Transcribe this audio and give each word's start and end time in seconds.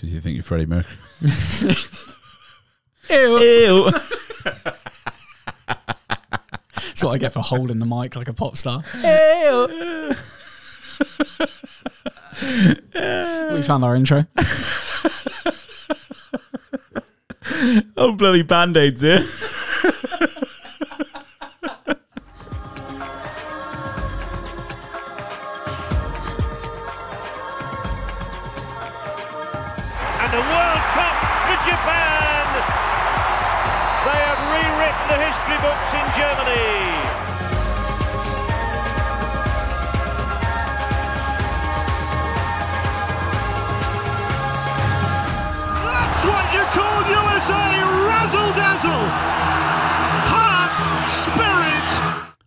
Because 0.00 0.14
you 0.14 0.20
think 0.22 0.34
you're 0.34 0.42
Freddie 0.42 0.64
Mercury. 0.64 0.96
Ew. 3.10 3.38
Ew. 3.38 3.90
That's 6.74 7.04
what 7.04 7.10
I 7.10 7.18
get 7.18 7.34
for 7.34 7.40
holding 7.40 7.78
the 7.80 7.84
mic 7.84 8.16
like 8.16 8.28
a 8.28 8.32
pop 8.32 8.56
star. 8.56 8.82
Ew. 8.94 10.14
we 13.52 13.60
found 13.60 13.84
our 13.84 13.94
intro. 13.94 14.24
oh, 17.98 18.12
bloody 18.16 18.42
band 18.42 18.78
aids 18.78 19.02
here. 19.02 19.26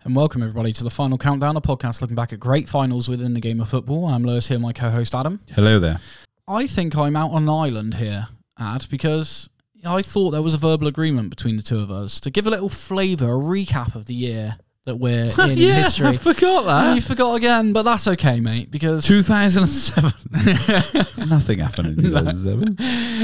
And 0.06 0.18
welcome 0.18 0.44
everybody 0.44 0.74
to 0.74 0.84
the 0.84 0.90
final 0.90 1.18
countdown, 1.18 1.56
a 1.56 1.62
podcast 1.62 2.02
looking 2.02 2.16
back 2.16 2.34
at 2.34 2.40
great 2.40 2.68
finals 2.68 3.08
within 3.08 3.34
the 3.36 3.40
game 3.40 3.62
of 3.62 3.70
football. 3.70 4.08
I'm 4.08 4.24
Lewis 4.24 4.50
here, 4.50 4.60
my 4.60 4.74
co-host 4.74 5.16
Adam. 5.16 5.40
Hello 5.52 5.80
there. 5.80 6.02
I 6.46 6.68
think 6.68 6.98
I'm 6.98 7.16
out 7.16 7.32
on 7.32 7.44
an 7.44 7.50
island 7.50 7.94
here, 7.96 8.28
Ad, 8.60 8.88
because 8.90 9.50
I 9.86 10.02
thought 10.02 10.32
there 10.32 10.42
was 10.42 10.54
a 10.54 10.58
verbal 10.58 10.88
agreement 10.88 11.30
between 11.30 11.56
the 11.56 11.62
two 11.62 11.80
of 11.80 11.90
us 11.90 12.20
to 12.20 12.30
give 12.30 12.46
a 12.46 12.50
little 12.50 12.68
flavour, 12.68 13.34
a 13.34 13.40
recap 13.40 13.96
of 13.96 14.08
the 14.08 14.14
year 14.14 14.58
that 14.86 14.98
we're 14.98 15.24
in 15.42 15.58
yeah, 15.58 15.84
history. 15.84 16.08
I 16.08 16.18
forgot 16.18 16.68
And 16.88 16.96
you 16.96 17.02
forgot 17.02 17.36
again, 17.36 17.72
but 17.74 17.84
that's 17.84 18.08
okay, 18.08 18.40
mate, 18.40 18.70
because 18.72 19.06
2007. 19.08 20.12
Nothing 21.30 21.60
happened 21.60 21.88
in 22.00 22.04
2007. 22.04 22.78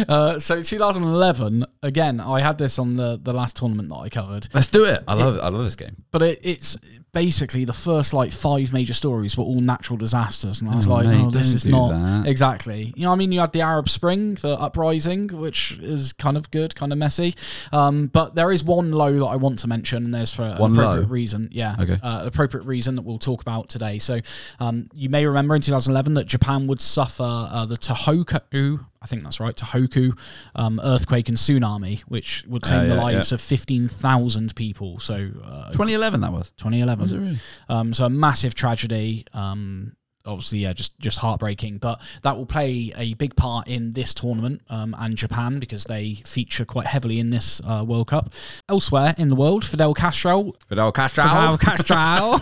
uh, 0.07 0.39
so 0.39 0.61
2011 0.61 1.65
again. 1.83 2.19
I 2.19 2.39
had 2.41 2.57
this 2.57 2.79
on 2.79 2.95
the 2.95 3.19
the 3.21 3.33
last 3.33 3.57
tournament 3.57 3.89
that 3.89 3.95
I 3.95 4.09
covered, 4.09 4.47
Let's 4.53 4.67
do 4.67 4.85
it. 4.85 5.03
I 5.07 5.13
love 5.15 5.35
it. 5.37 5.39
I 5.41 5.49
love 5.49 5.63
this 5.63 5.75
game. 5.75 6.03
but 6.11 6.21
it, 6.21 6.39
it's 6.43 6.77
basically 7.11 7.65
the 7.65 7.73
first 7.73 8.13
like 8.13 8.31
five 8.31 8.71
major 8.71 8.93
stories 8.93 9.37
were 9.37 9.43
all 9.43 9.61
natural 9.61 9.97
disasters, 9.97 10.61
and 10.61 10.69
I 10.69 10.75
was 10.75 10.87
Oh, 10.87 10.91
like, 10.93 11.05
mate, 11.07 11.25
oh, 11.25 11.29
this 11.29 11.53
is 11.53 11.65
not 11.65 11.89
that. 11.89 12.27
exactly. 12.27 12.93
You 12.95 13.03
know, 13.03 13.11
I 13.11 13.15
mean, 13.15 13.31
you 13.31 13.39
had 13.39 13.51
the 13.53 13.61
Arab 13.61 13.89
Spring, 13.89 14.35
the 14.35 14.59
uprising, 14.59 15.27
which 15.29 15.77
is 15.81 16.13
kind 16.13 16.37
of 16.37 16.51
good, 16.51 16.75
kind 16.75 16.91
of 16.91 16.97
messy. 16.97 17.35
Um, 17.71 18.07
but 18.07 18.35
there 18.35 18.51
is 18.51 18.63
one 18.63 18.91
low 18.91 19.17
that 19.19 19.25
I 19.25 19.35
want 19.37 19.59
to 19.59 19.67
mention, 19.67 20.05
and 20.05 20.13
there's 20.13 20.33
for 20.33 20.43
an 20.43 20.57
One 20.57 20.71
appropriate 20.73 21.01
low? 21.03 21.07
reason. 21.07 21.49
Yeah, 21.51 21.75
Okay. 21.79 21.97
uh, 22.03 22.23
appropriate 22.25 22.65
reason 22.65 22.95
that 22.95 23.01
we'll 23.03 23.19
talk 23.19 23.41
about 23.41 23.69
today. 23.69 23.97
So, 23.97 24.19
um, 24.59 24.89
you 24.93 25.09
may 25.09 25.25
remember 25.25 25.55
in 25.55 25.61
2011 25.61 26.13
that 26.15 26.27
Japan 26.27 26.67
would 26.67 26.81
suffer 26.81 27.23
uh, 27.23 27.65
the 27.65 27.75
Tohoku. 27.75 28.85
I 29.01 29.05
think 29.07 29.23
that's 29.23 29.39
right, 29.39 29.55
Tohoku 29.55 30.17
um, 30.55 30.79
earthquake 30.83 31.29
and 31.29 31.37
tsunami, 31.37 32.01
which 32.01 32.43
would 32.47 32.61
claim 32.63 32.81
Uh, 32.81 32.95
the 32.95 32.95
lives 32.95 33.31
yeah. 33.31 33.35
of 33.35 33.41
15,000 33.41 34.55
people. 34.55 34.99
So, 34.99 35.15
uh, 35.43 35.71
2011 35.71 36.21
that 36.21 36.33
was. 36.33 36.51
2011. 36.57 37.01
Was 37.01 37.11
it 37.13 37.17
really? 37.19 37.39
Um, 37.69 37.93
so 37.93 38.05
a 38.05 38.09
massive 38.09 38.55
tragedy. 38.55 39.25
Um, 39.33 39.93
obviously, 40.25 40.59
yeah, 40.59 40.73
just 40.73 40.99
just 40.99 41.19
heartbreaking. 41.19 41.77
But 41.77 42.01
that 42.23 42.35
will 42.35 42.45
play 42.45 42.91
a 42.97 43.13
big 43.13 43.37
part 43.37 43.69
in 43.69 43.93
this 43.93 44.13
tournament 44.13 44.61
um, 44.69 44.93
and 44.99 45.15
Japan 45.15 45.59
because 45.59 45.85
they 45.85 46.15
feature 46.25 46.65
quite 46.65 46.85
heavily 46.87 47.19
in 47.21 47.29
this 47.29 47.61
uh, 47.65 47.85
World 47.87 48.07
Cup. 48.09 48.33
Elsewhere 48.67 49.15
in 49.17 49.29
the 49.29 49.35
world, 49.35 49.63
Fidel 49.63 49.93
Castro. 49.93 50.51
Fidel 50.67 50.91
Castro. 50.91 51.23
Fidel 51.23 51.57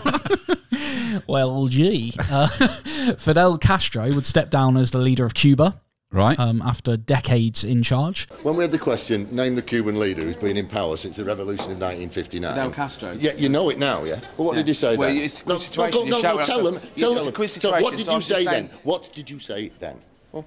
well, 1.28 1.66
gee, 1.68 2.12
uh, 2.30 2.48
Fidel 3.16 3.58
Castro 3.58 4.12
would 4.12 4.26
step 4.26 4.50
down 4.50 4.76
as 4.76 4.90
the 4.90 4.98
leader 4.98 5.24
of 5.24 5.34
Cuba 5.34 5.80
Right. 6.10 6.38
um, 6.38 6.62
after 6.62 6.96
decades 6.96 7.64
in 7.64 7.82
charge. 7.82 8.28
When 8.42 8.56
we 8.56 8.64
had 8.64 8.70
the 8.70 8.78
question, 8.78 9.28
name 9.30 9.54
the 9.54 9.62
Cuban 9.62 9.98
leader 10.00 10.22
who's 10.22 10.36
been 10.36 10.56
in 10.56 10.66
power 10.66 10.96
since 10.96 11.18
the 11.18 11.24
revolution 11.24 11.72
of 11.72 11.78
1959. 11.80 12.50
Fidel 12.50 12.70
Castro. 12.70 13.12
Yeah, 13.12 13.34
you 13.34 13.50
know 13.50 13.68
it 13.68 13.78
now, 13.78 14.04
yeah? 14.04 14.20
Well, 14.38 14.46
what 14.48 14.52
Yeah. 14.56 14.62
did 14.62 14.68
you 14.68 14.74
say 14.74 14.90
then? 14.92 14.98
Well, 15.00 15.08
then? 15.10 15.18
it's 15.22 15.42
a 15.42 15.48
no, 15.48 15.56
situation, 15.56 16.00
No, 16.00 16.04
you 16.06 16.10
no, 16.12 16.18
shout 16.20 16.34
no, 16.36 16.40
out 16.40 16.46
tell 16.46 16.62
them. 16.64 16.74
you- 16.74 16.80
Tell 16.96 17.12
it's 17.12 17.22
a 17.22 17.24
them. 17.26 17.34
quiz 17.34 17.52
So 17.52 17.70
what 17.82 17.94
did 17.94 18.04
so 18.06 18.10
you 18.12 18.14
I'm 18.16 18.20
say 18.22 18.44
then? 18.44 18.70
What 18.84 19.10
did 19.12 19.28
you 19.28 19.38
say 19.38 19.70
then? 19.80 19.98
Well, 20.32 20.46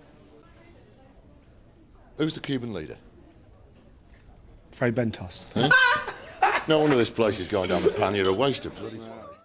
who's 2.17 2.33
the 2.33 2.39
Cuban 2.39 2.73
leader? 2.73 2.97
Fray 4.71 4.91
Bentos. 4.91 5.45
No 6.67 6.77
wonder 6.79 6.95
this 6.95 7.09
place 7.09 7.39
is 7.39 7.47
going 7.47 7.69
down 7.69 7.81
the 7.81 7.89
pan. 7.89 8.13
You're 8.13 8.29
a 8.29 8.33
waste 8.33 8.67
of 8.67 8.75
bloody. 8.75 8.99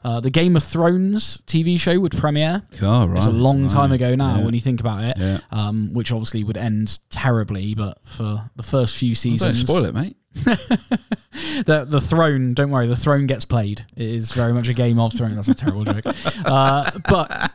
Uh, 0.06 0.20
the 0.20 0.30
Game 0.30 0.54
of 0.54 0.62
Thrones 0.62 1.40
TV 1.48 1.80
show 1.80 1.98
would 1.98 2.12
premiere. 2.16 2.62
Oh, 2.80 3.06
right. 3.06 3.16
It's 3.16 3.26
a 3.26 3.30
long 3.32 3.66
time 3.66 3.90
ago 3.90 4.14
now 4.14 4.36
Yeah. 4.38 4.44
when 4.44 4.54
you 4.54 4.60
think 4.60 4.78
about 4.78 5.02
it, 5.02 5.16
Yeah. 5.18 5.38
um, 5.50 5.92
which 5.94 6.12
obviously 6.12 6.44
would 6.44 6.56
end 6.56 7.00
terribly. 7.10 7.74
But 7.74 7.98
for 8.04 8.48
the 8.54 8.62
first 8.62 8.96
few 8.96 9.10
Don't 9.10 9.16
seasons, 9.16 9.60
spoil 9.62 9.84
it, 9.84 9.94
mate. 9.94 10.16
the 11.64 11.86
the 11.88 12.00
throne. 12.00 12.54
Don't 12.54 12.70
worry, 12.70 12.86
the 12.86 12.96
throne 12.96 13.26
gets 13.26 13.44
played. 13.44 13.84
It 13.96 14.06
is 14.08 14.32
very 14.32 14.52
much 14.52 14.68
a 14.68 14.74
Game 14.74 14.98
of 14.98 15.12
Thrones. 15.12 15.34
That's 15.36 15.48
a 15.48 15.54
terrible 15.54 15.84
joke. 15.84 16.04
Uh, 16.44 16.88
but 17.08 17.50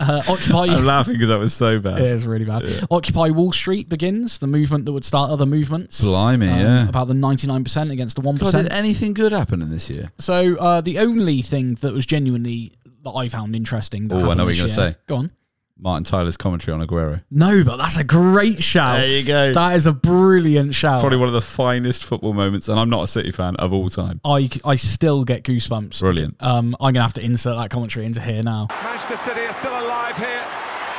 uh, 0.00 0.22
Occupy. 0.28 0.66
I'm 0.66 0.84
laughing 0.84 1.14
because 1.14 1.28
that 1.28 1.38
was 1.38 1.54
so 1.54 1.78
bad. 1.78 2.00
It 2.00 2.06
is 2.06 2.26
really 2.26 2.44
bad. 2.44 2.64
Occupy 2.90 3.30
Wall 3.30 3.52
Street 3.52 3.88
begins 3.88 4.38
the 4.38 4.46
movement 4.46 4.84
that 4.84 4.92
would 4.92 5.04
start 5.04 5.30
other 5.30 5.46
movements. 5.46 6.04
Blimey, 6.04 6.48
um, 6.48 6.58
yeah. 6.58 6.88
About 6.88 7.08
the 7.08 7.14
99% 7.14 7.90
against 7.90 8.16
the 8.16 8.22
1%. 8.22 8.40
God, 8.40 8.52
did 8.52 8.72
anything 8.72 9.14
good 9.14 9.32
happen 9.32 9.62
in 9.62 9.70
this 9.70 9.90
year? 9.90 10.10
So 10.18 10.56
uh, 10.56 10.80
the 10.80 10.98
only 10.98 11.42
thing 11.42 11.74
that 11.76 11.92
was 11.92 12.04
genuinely 12.04 12.72
that 13.04 13.10
I 13.10 13.28
found 13.28 13.54
interesting. 13.54 14.08
Oh, 14.12 14.30
I 14.30 14.34
know 14.34 14.44
what 14.44 14.56
you're 14.56 14.66
gonna 14.66 14.92
say. 14.92 14.96
Go 15.06 15.16
on. 15.16 15.30
Martin 15.82 16.04
Tyler's 16.04 16.36
commentary 16.36 16.72
on 16.78 16.86
Aguero. 16.86 17.22
No, 17.28 17.64
but 17.64 17.76
that's 17.76 17.96
a 17.96 18.04
great 18.04 18.62
shout. 18.62 18.98
There 18.98 19.08
you 19.08 19.24
go. 19.26 19.52
That 19.52 19.74
is 19.74 19.86
a 19.86 19.92
brilliant 19.92 20.76
shout. 20.76 21.00
Probably 21.00 21.18
one 21.18 21.26
of 21.26 21.34
the 21.34 21.40
finest 21.40 22.04
football 22.04 22.32
moments, 22.34 22.68
and 22.68 22.78
I'm 22.78 22.88
not 22.88 23.02
a 23.02 23.06
City 23.08 23.32
fan 23.32 23.56
of 23.56 23.72
all 23.72 23.88
time. 23.90 24.20
I, 24.24 24.48
I 24.64 24.76
still 24.76 25.24
get 25.24 25.42
goosebumps. 25.42 25.98
Brilliant. 26.00 26.36
Um, 26.40 26.76
I'm 26.80 26.92
gonna 26.94 27.02
have 27.02 27.14
to 27.14 27.24
insert 27.24 27.56
that 27.56 27.70
commentary 27.70 28.06
into 28.06 28.20
here 28.20 28.44
now. 28.44 28.68
Manchester 28.70 29.16
City 29.16 29.40
are 29.40 29.52
still 29.54 29.72
alive 29.72 30.16
here. 30.16 30.44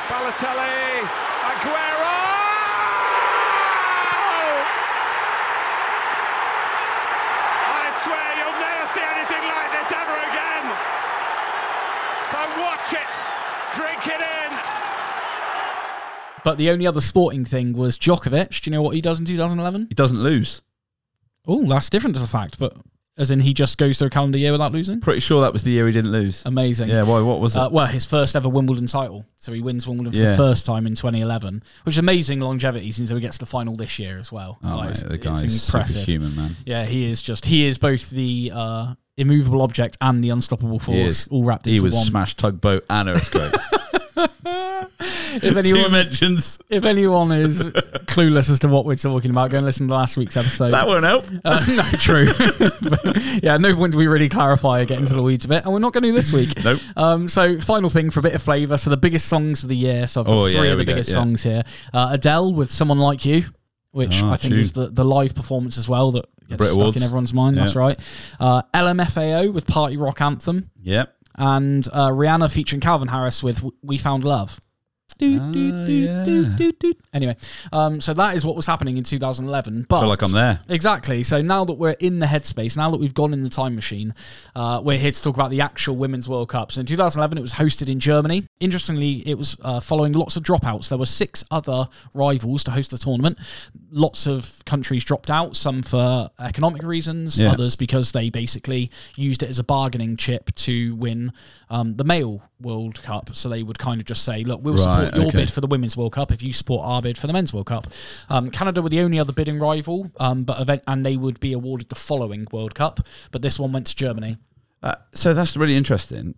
Balotelli, 0.08 1.00
Aguero! 1.48 2.12
I 7.72 7.84
swear 8.04 8.28
you'll 8.36 8.60
never 8.60 8.86
see 8.92 9.00
anything 9.16 9.44
like 9.48 9.70
this 9.72 9.88
ever 9.96 10.16
again. 10.28 10.64
So 12.28 12.38
watch 12.60 12.92
it, 12.92 13.10
drink 13.80 14.04
it 14.12 14.20
in. 14.20 14.50
But 16.44 16.56
the 16.58 16.70
only 16.70 16.86
other 16.86 17.00
sporting 17.00 17.44
thing 17.44 17.72
was 17.72 17.98
Djokovic. 17.98 18.60
Do 18.62 18.70
you 18.70 18.72
know 18.76 18.82
what 18.82 18.94
he 18.94 19.00
does 19.00 19.18
in 19.18 19.26
2011? 19.26 19.86
He 19.88 19.94
doesn't 19.96 20.22
lose. 20.22 20.62
Oh, 21.48 21.66
that's 21.66 21.90
different 21.90 22.14
to 22.16 22.22
the 22.22 22.28
fact, 22.28 22.58
but 22.58 22.76
as 23.16 23.30
in 23.30 23.40
he 23.40 23.52
just 23.54 23.78
goes 23.78 23.98
through 23.98 24.08
a 24.08 24.10
calendar 24.10 24.38
year 24.38 24.50
without 24.52 24.72
losing. 24.72 25.00
Pretty 25.00 25.20
sure 25.20 25.40
that 25.42 25.52
was 25.52 25.62
the 25.62 25.70
year 25.70 25.86
he 25.86 25.92
didn't 25.92 26.10
lose. 26.10 26.42
Amazing. 26.46 26.88
Yeah, 26.88 27.02
why? 27.04 27.20
What 27.22 27.40
was 27.40 27.54
it? 27.54 27.60
Uh, 27.60 27.68
well, 27.70 27.86
his 27.86 28.04
first 28.06 28.34
ever 28.34 28.48
Wimbledon 28.48 28.86
title. 28.86 29.24
So 29.36 29.52
he 29.52 29.60
wins 29.60 29.86
Wimbledon 29.86 30.12
for 30.12 30.18
the 30.30 30.36
first 30.36 30.64
time 30.66 30.86
in 30.86 30.94
2011, 30.94 31.62
which 31.84 31.94
is 31.94 31.98
amazing 31.98 32.40
longevity 32.40 32.90
since 32.92 33.10
he 33.10 33.20
gets 33.20 33.38
to 33.38 33.44
the 33.44 33.50
final 33.50 33.76
this 33.76 33.98
year 33.98 34.18
as 34.18 34.32
well. 34.32 34.58
oh, 34.64 34.76
Like, 34.76 34.88
mate, 34.90 35.04
the 35.08 35.18
guy's 35.18 35.42
impressive. 35.44 36.00
superhuman, 36.00 36.34
man. 36.36 36.56
Yeah, 36.66 36.84
he 36.86 37.04
is 37.08 37.22
just 37.22 37.46
he 37.46 37.66
is 37.66 37.78
both 37.78 38.10
the 38.10 38.50
uh, 38.54 38.94
immovable 39.16 39.62
object 39.62 39.96
and 40.00 40.24
the 40.24 40.30
unstoppable 40.30 40.78
force, 40.78 40.96
is. 40.98 41.28
all 41.28 41.44
wrapped 41.44 41.66
into 41.66 41.76
He 41.76 41.84
was 41.84 41.94
one. 41.94 42.04
smash 42.04 42.34
tugboat 42.34 42.84
and 42.90 43.08
earthquake. 43.10 43.52
If 45.36 45.52
Two 45.52 45.58
anyone, 45.58 45.92
mentions. 45.92 46.58
if 46.68 46.84
anyone 46.84 47.32
is 47.32 47.62
clueless 48.06 48.50
as 48.50 48.60
to 48.60 48.68
what 48.68 48.84
we're 48.84 48.94
talking 48.94 49.30
about, 49.30 49.50
go 49.50 49.56
and 49.58 49.66
listen 49.66 49.88
to 49.88 49.94
last 49.94 50.16
week's 50.16 50.36
episode. 50.36 50.70
That 50.72 50.86
won't 50.86 51.04
help. 51.04 51.24
Uh, 51.44 51.64
no, 51.68 51.82
true. 51.98 52.26
But, 52.28 53.00
yeah, 53.42 53.56
no 53.56 53.74
point 53.74 53.92
do 53.92 53.98
we 53.98 54.06
really 54.06 54.28
clarify 54.28 54.80
or 54.80 54.84
get 54.84 54.98
into 55.00 55.14
the 55.14 55.22
weeds 55.22 55.44
of 55.44 55.50
it, 55.50 55.64
and 55.64 55.72
we're 55.72 55.78
not 55.80 55.92
going 55.92 56.02
to 56.04 56.08
do 56.10 56.14
this 56.14 56.32
week. 56.32 56.62
Nope. 56.64 56.80
Um, 56.96 57.28
so, 57.28 57.60
final 57.60 57.90
thing 57.90 58.10
for 58.10 58.20
a 58.20 58.22
bit 58.22 58.34
of 58.34 58.42
flavour. 58.42 58.76
So, 58.76 58.90
the 58.90 58.96
biggest 58.96 59.26
songs 59.28 59.62
of 59.62 59.68
the 59.68 59.76
year. 59.76 60.06
So, 60.06 60.20
I've 60.20 60.26
got 60.26 60.32
Oh, 60.32 60.46
yeah, 60.46 60.52
three 60.58 60.60
here 60.68 60.72
of 60.72 60.78
the 60.78 60.82
we 60.82 60.84
go, 60.86 60.92
biggest 60.92 61.10
yeah. 61.10 61.14
songs 61.14 61.42
here. 61.42 61.62
Uh, 61.92 62.08
Adele 62.12 62.52
with 62.54 62.70
"Someone 62.70 62.98
Like 62.98 63.24
You," 63.24 63.44
which 63.90 64.22
Ah, 64.22 64.32
I 64.32 64.36
think 64.36 64.52
tune. 64.52 64.60
is 64.60 64.72
the, 64.72 64.88
the 64.88 65.04
live 65.04 65.34
performance 65.34 65.78
as 65.78 65.88
well 65.88 66.10
that 66.12 66.24
gets 66.48 66.58
Brit 66.58 66.70
stuck 66.70 66.80
Awards. 66.80 66.96
in 66.98 67.02
everyone's 67.02 67.34
mind. 67.34 67.56
That's 67.56 67.74
Yeah. 67.74 67.80
right. 67.80 67.98
Uh, 68.38 68.62
LMFAO 68.74 69.52
with 69.52 69.66
"Party 69.66 69.96
Rock 69.96 70.20
Anthem," 70.20 70.70
Yep. 70.82 71.14
and 71.36 71.88
uh, 71.92 72.08
Rihanna 72.10 72.50
featuring 72.52 72.80
Calvin 72.80 73.08
Harris 73.08 73.42
with 73.42 73.64
"We 73.82 73.98
Found 73.98 74.24
Love." 74.24 74.60
Do, 75.18 75.38
Ah, 75.40 75.52
do, 75.52 75.86
do, 75.86 75.92
yeah. 75.92 76.24
do, 76.24 76.44
do, 76.56 76.72
do. 76.72 76.92
Anyway, 77.12 77.36
um, 77.72 78.00
so 78.00 78.12
that 78.14 78.34
is 78.36 78.44
what 78.44 78.56
was 78.56 78.66
happening 78.66 78.96
in 78.96 79.04
2011. 79.04 79.86
But 79.88 80.00
feel 80.00 80.08
like 80.08 80.22
I'm 80.22 80.32
there. 80.32 80.60
Exactly. 80.68 81.22
So 81.22 81.40
now 81.40 81.64
that 81.64 81.74
we're 81.74 81.96
in 82.00 82.18
the 82.18 82.26
headspace, 82.26 82.76
now 82.76 82.90
that 82.90 82.98
we've 82.98 83.14
gone 83.14 83.32
in 83.32 83.42
the 83.44 83.50
time 83.50 83.74
machine, 83.74 84.14
uh, 84.56 84.80
we're 84.84 84.98
here 84.98 85.12
to 85.12 85.22
talk 85.22 85.34
about 85.34 85.50
the 85.50 85.60
actual 85.60 85.96
Women's 85.96 86.28
World 86.28 86.48
Cup. 86.48 86.72
So 86.72 86.80
in 86.80 86.86
2011, 86.86 87.38
it 87.38 87.40
was 87.40 87.52
hosted 87.54 87.88
in 87.88 88.00
Germany. 88.00 88.44
Interestingly, 88.60 89.26
it 89.28 89.38
was 89.38 89.56
uh, 89.62 89.80
following 89.80 90.12
lots 90.12 90.36
of 90.36 90.42
dropouts. 90.42 90.88
There 90.88 90.98
were 90.98 91.06
six 91.06 91.44
other 91.50 91.86
rivals 92.14 92.64
to 92.64 92.70
host 92.72 92.90
the 92.90 92.98
tournament. 92.98 93.38
Lots 93.96 94.26
of 94.26 94.64
countries 94.64 95.04
dropped 95.04 95.30
out, 95.30 95.54
some 95.54 95.82
for 95.82 96.28
economic 96.40 96.82
reasons, 96.82 97.38
Yeah. 97.38 97.52
others 97.52 97.76
because 97.76 98.10
they 98.10 98.28
basically 98.28 98.90
used 99.14 99.44
it 99.44 99.48
as 99.48 99.60
a 99.60 99.62
bargaining 99.64 100.16
chip 100.16 100.52
to 100.56 100.96
win 100.96 101.32
um, 101.70 101.94
the 101.94 102.02
male 102.02 102.42
World 102.60 103.00
Cup. 103.04 103.30
So 103.36 103.48
they 103.48 103.62
would 103.62 103.78
kind 103.78 104.00
of 104.00 104.06
just 104.06 104.24
say, 104.24 104.42
look, 104.42 104.60
we'll 104.64 104.74
Right, 104.74 104.82
support 105.06 105.14
your 105.14 105.26
okay. 105.28 105.38
bid 105.38 105.52
for 105.52 105.60
the 105.60 105.68
Women's 105.68 105.96
World 105.96 106.12
Cup 106.12 106.32
if 106.32 106.42
you 106.42 106.52
support 106.52 106.84
our 106.84 107.00
bid 107.00 107.16
for 107.16 107.28
the 107.28 107.32
Men's 107.32 107.52
World 107.54 107.66
Cup. 107.66 107.86
Um, 108.28 108.50
Canada 108.50 108.82
were 108.82 108.88
the 108.88 109.00
only 109.00 109.18
other 109.20 109.32
bidding 109.32 109.60
rival, 109.60 110.10
um, 110.18 110.42
but 110.42 110.60
event, 110.60 110.82
and 110.88 111.06
they 111.06 111.16
would 111.16 111.38
be 111.38 111.52
awarded 111.52 111.88
the 111.88 111.94
following 111.94 112.46
World 112.50 112.74
Cup. 112.74 112.98
But 113.30 113.42
this 113.42 113.58
one 113.60 113.70
went 113.72 113.86
to 113.86 113.94
Germany. 113.96 114.38
Uh, 114.82 114.96
so 115.12 115.32
that's 115.34 115.56
really 115.56 115.76
interesting 115.76 116.34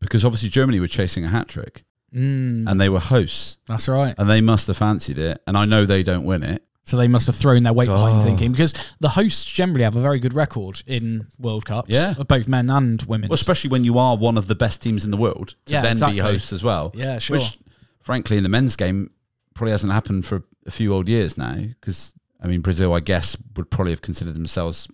because 0.00 0.24
obviously 0.24 0.48
Germany 0.48 0.80
were 0.80 0.88
chasing 0.88 1.24
a 1.24 1.28
hat 1.28 1.46
trick 1.48 1.84
Mm, 2.14 2.66
and 2.66 2.80
they 2.80 2.88
were 2.88 3.00
hosts 3.00 3.58
that's 3.66 3.86
right. 3.86 4.14
and 4.16 4.30
they 4.30 4.40
must 4.40 4.66
have 4.68 4.78
fancied 4.78 5.18
it. 5.18 5.42
And 5.46 5.58
I 5.58 5.64
know 5.66 5.84
they 5.84 6.02
don't 6.02 6.24
win 6.24 6.42
it. 6.42 6.62
So 6.88 6.96
they 6.96 7.06
must 7.06 7.26
have 7.26 7.36
thrown 7.36 7.64
their 7.64 7.74
weight 7.74 7.88
behind 7.88 8.24
thinking 8.24 8.50
because 8.50 8.72
the 8.98 9.10
hosts 9.10 9.44
generally 9.44 9.84
have 9.84 9.94
a 9.94 10.00
very 10.00 10.18
good 10.18 10.32
record 10.32 10.82
in 10.86 11.26
World 11.38 11.66
Cups, 11.66 11.90
Yeah. 11.90 12.14
both 12.14 12.48
men 12.48 12.70
and 12.70 13.02
women. 13.02 13.28
Well, 13.28 13.34
especially 13.34 13.68
when 13.68 13.84
you 13.84 13.98
are 13.98 14.16
one 14.16 14.38
of 14.38 14.46
the 14.46 14.54
best 14.54 14.80
teams 14.80 15.04
in 15.04 15.10
the 15.10 15.18
world 15.18 15.54
to 15.66 15.72
Yeah, 15.74 15.82
then 15.82 15.92
exactly. 15.92 16.16
be 16.16 16.20
hosts 16.22 16.50
as 16.50 16.64
well. 16.64 16.90
Yeah, 16.94 17.18
sure. 17.18 17.36
Which, 17.36 17.58
frankly, 18.00 18.38
in 18.38 18.42
the 18.42 18.48
men's 18.48 18.74
game, 18.74 19.10
probably 19.52 19.72
hasn't 19.72 19.92
happened 19.92 20.24
for 20.24 20.44
a 20.64 20.70
few 20.70 20.94
old 20.94 21.08
years 21.10 21.36
now. 21.36 21.56
Because 21.56 22.14
I 22.42 22.46
mean, 22.46 22.62
Brazil, 22.62 22.94
I 22.94 23.00
guess, 23.00 23.36
would 23.56 23.70
probably 23.70 23.92
have 23.92 24.00
considered 24.00 24.32
themselves 24.34 24.88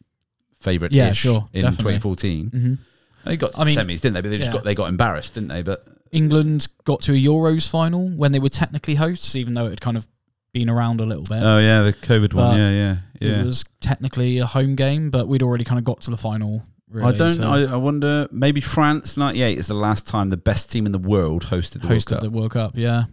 favourite. 0.58 0.92
Yeah, 0.92 1.12
sure, 1.12 1.48
In 1.52 1.62
definitely. 1.62 1.98
2014, 2.00 2.50
Mhm. 2.50 2.78
they 3.24 3.36
got 3.36 3.52
to 3.52 3.60
I 3.60 3.64
the 3.64 3.66
mean, 3.66 3.78
semis, 3.78 4.00
didn't 4.00 4.14
they? 4.14 4.20
But 4.22 4.30
they 4.30 4.38
just 4.38 4.48
yeah. 4.48 4.52
got 4.54 4.64
they 4.64 4.74
got 4.74 4.88
embarrassed, 4.88 5.34
didn't 5.34 5.50
they? 5.50 5.62
But 5.62 5.84
England 6.10 6.66
got 6.82 7.02
to 7.02 7.12
a 7.12 7.16
Euros 7.16 7.68
final 7.68 8.08
when 8.08 8.32
they 8.32 8.40
were 8.40 8.48
technically 8.48 8.96
hosts, 8.96 9.36
even 9.36 9.54
though 9.54 9.66
it 9.66 9.70
had 9.70 9.80
kind 9.80 9.96
of 9.96 10.08
been 10.54 10.70
around 10.70 11.00
a 11.00 11.04
little 11.04 11.24
bit. 11.24 11.42
oh 11.42 11.58
yeah, 11.58 11.82
the 11.82 11.92
COVID 11.92 12.30
But 12.30 12.36
one, 12.36 12.56
yeah, 12.56 12.70
yeah, 12.70 12.96
yeah. 13.20 13.40
It 13.42 13.44
was 13.44 13.64
technically 13.82 14.38
a 14.38 14.46
home 14.46 14.74
game, 14.76 15.10
but 15.10 15.28
we'd 15.28 15.42
already 15.42 15.64
kind 15.64 15.78
of 15.78 15.84
got 15.84 16.00
to 16.02 16.10
the 16.10 16.16
final. 16.16 16.62
Really, 16.88 17.12
I 17.12 17.16
don't. 17.16 17.30
so 17.32 17.50
I, 17.50 17.62
I 17.64 17.76
wonder. 17.76 18.28
Maybe 18.30 18.60
France 18.62 19.16
'98 19.18 19.58
is 19.58 19.66
the 19.66 19.74
last 19.74 20.06
time 20.06 20.30
the 20.30 20.36
best 20.38 20.70
team 20.72 20.86
in 20.86 20.92
the 20.92 20.98
world 20.98 21.46
hosted 21.46 21.82
the 21.82 21.88
World 21.88 22.00
hosted 22.00 22.06
Cup. 22.08 22.20
the 22.22 22.30
World 22.30 22.52
Cup. 22.52 22.72
Yeah, 22.76 23.04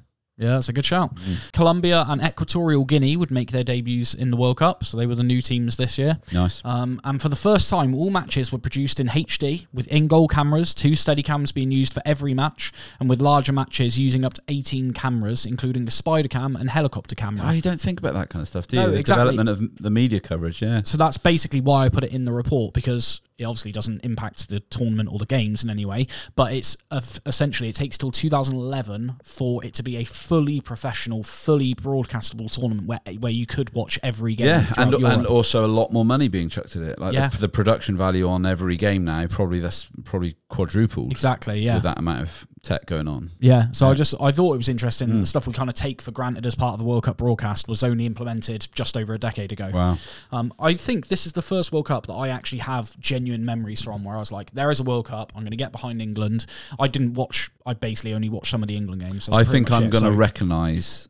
yeah, 0.41 0.53
that's 0.53 0.69
a 0.69 0.73
good 0.73 0.85
shout. 0.85 1.15
Mm. 1.15 1.51
Colombia 1.53 2.03
and 2.07 2.21
Equatorial 2.21 2.83
Guinea 2.83 3.15
would 3.15 3.29
make 3.29 3.51
their 3.51 3.63
debuts 3.63 4.13
in 4.15 4.31
the 4.31 4.37
World 4.37 4.57
Cup, 4.57 4.83
so 4.83 4.97
they 4.97 5.05
were 5.05 5.13
the 5.13 5.23
new 5.23 5.39
teams 5.39 5.75
this 5.75 5.99
year. 5.99 6.19
nice. 6.33 6.61
Um, 6.65 6.99
and 7.03 7.21
for 7.21 7.29
the 7.29 7.35
first 7.35 7.69
time, 7.69 7.93
all 7.93 8.09
matches 8.09 8.51
were 8.51 8.57
produced 8.57 8.99
in 8.99 9.07
HD 9.07 9.67
with 9.71 9.87
in-goal 9.89 10.27
cameras, 10.27 10.73
two 10.73 10.95
steady 10.95 11.21
cams 11.21 11.51
being 11.51 11.71
used 11.71 11.93
for 11.93 12.01
every 12.05 12.33
match, 12.33 12.71
and 12.99 13.07
with 13.07 13.21
larger 13.21 13.53
matches 13.53 13.99
using 13.99 14.25
up 14.25 14.33
to 14.33 14.41
18 14.47 14.93
cameras, 14.93 15.45
including 15.45 15.85
the 15.85 15.91
spider 15.91 16.27
cam 16.27 16.55
and 16.55 16.71
helicopter 16.71 17.15
camera. 17.15 17.45
Oh, 17.45 17.51
you 17.51 17.61
don't 17.61 17.79
think 17.79 17.99
about 17.99 18.13
that 18.13 18.29
kind 18.29 18.41
of 18.41 18.47
stuff, 18.47 18.65
do 18.67 18.77
you? 18.77 18.81
No, 18.81 18.91
the 18.91 18.99
exactly. 18.99 19.35
development 19.35 19.49
of 19.49 19.83
the 19.83 19.91
media 19.91 20.19
coverage, 20.19 20.61
yeah. 20.61 20.81
So 20.83 20.97
that's 20.97 21.17
basically 21.17 21.61
why 21.61 21.85
I 21.85 21.89
put 21.89 22.03
it 22.03 22.11
in 22.11 22.25
the 22.25 22.33
report 22.33 22.73
because 22.73 23.21
it 23.41 23.45
obviously 23.45 23.71
doesn't 23.71 24.03
impact 24.05 24.49
the 24.49 24.59
tournament 24.59 25.09
or 25.11 25.17
the 25.19 25.25
games 25.25 25.63
in 25.63 25.69
any 25.69 25.85
way. 25.85 26.05
But 26.35 26.53
it's 26.53 26.77
uh, 26.91 27.01
essentially 27.25 27.69
it 27.69 27.75
takes 27.75 27.97
till 27.97 28.11
2011 28.11 29.17
for 29.23 29.63
it 29.65 29.73
to 29.75 29.83
be 29.83 29.97
a 29.97 30.03
fully 30.03 30.61
professional, 30.61 31.23
fully 31.23 31.73
broadcastable 31.75 32.51
tournament 32.51 32.87
where 32.87 32.99
where 33.19 33.31
you 33.31 33.45
could 33.45 33.73
watch 33.73 33.99
every 34.03 34.35
game. 34.35 34.47
Yeah, 34.47 34.65
and 34.77 34.91
Europe. 34.91 35.05
and 35.17 35.27
also 35.27 35.65
a 35.65 35.67
lot 35.67 35.91
more 35.91 36.05
money 36.05 36.27
being 36.27 36.49
chucked 36.49 36.75
at 36.75 36.83
it. 36.83 36.99
Like 36.99 37.13
Yeah. 37.13 37.29
the, 37.29 37.37
the 37.39 37.49
production 37.49 37.97
value 37.97 38.27
on 38.27 38.45
every 38.45 38.77
game 38.77 39.03
now, 39.05 39.25
probably 39.27 39.59
that's 39.59 39.87
probably 40.05 40.35
quadrupled 40.49 41.11
exactly, 41.11 41.59
yeah. 41.61 41.75
with 41.75 41.83
that 41.83 41.97
amount 41.99 42.21
of 42.21 42.47
tech 42.63 42.85
going 42.85 43.07
on. 43.07 43.31
Yeah, 43.39 43.71
so 43.71 43.89
I 43.89 43.93
just 43.93 44.13
I 44.21 44.31
thought 44.31 44.53
it 44.53 44.57
was 44.57 44.69
interesting. 44.69 45.09
Hmm. 45.09 45.19
The 45.21 45.25
stuff 45.25 45.47
we 45.47 45.53
kind 45.53 45.69
of 45.69 45.75
take 45.75 46.01
for 46.01 46.11
granted 46.11 46.45
as 46.45 46.55
part 46.55 46.73
of 46.73 46.79
the 46.79 46.85
World 46.85 47.03
Cup 47.03 47.17
broadcast 47.17 47.67
was 47.67 47.83
only 47.83 48.05
implemented 48.05 48.67
just 48.75 48.95
over 48.95 49.13
a 49.13 49.17
decade 49.17 49.51
ago. 49.51 49.71
Wow. 49.73 49.97
Um, 50.31 50.53
I 50.59 50.75
think 50.75 51.07
this 51.07 51.25
is 51.25 51.33
the 51.33 51.41
first 51.41 51.71
World 51.71 51.87
Cup 51.87 52.07
that 52.07 52.13
I 52.13 52.29
actually 52.29 52.59
have 52.59 52.99
genuine 52.99 53.45
memories 53.45 53.81
from, 53.81 54.03
where 54.03 54.15
I 54.15 54.19
was 54.19 54.31
like, 54.31 54.51
"There 54.51 54.69
is 54.69 54.79
a 54.79 54.83
World 54.83 55.07
Cup. 55.07 55.31
I'm 55.35 55.41
going 55.41 55.51
to 55.51 55.57
get 55.57 55.71
behind 55.71 56.01
England." 56.01 56.45
I 56.79 56.87
didn't 56.87 57.13
watch. 57.13 57.49
I 57.65 57.73
basically 57.73 58.13
only 58.13 58.29
watched 58.29 58.51
some 58.51 58.61
of 58.61 58.67
the 58.67 58.75
England 58.77 59.01
games. 59.01 59.29
I 59.29 59.43
think 59.43 59.71
I'm 59.71 59.89
going 59.89 60.03
to 60.03 60.11
So- 60.11 60.11
recognise 60.11 61.07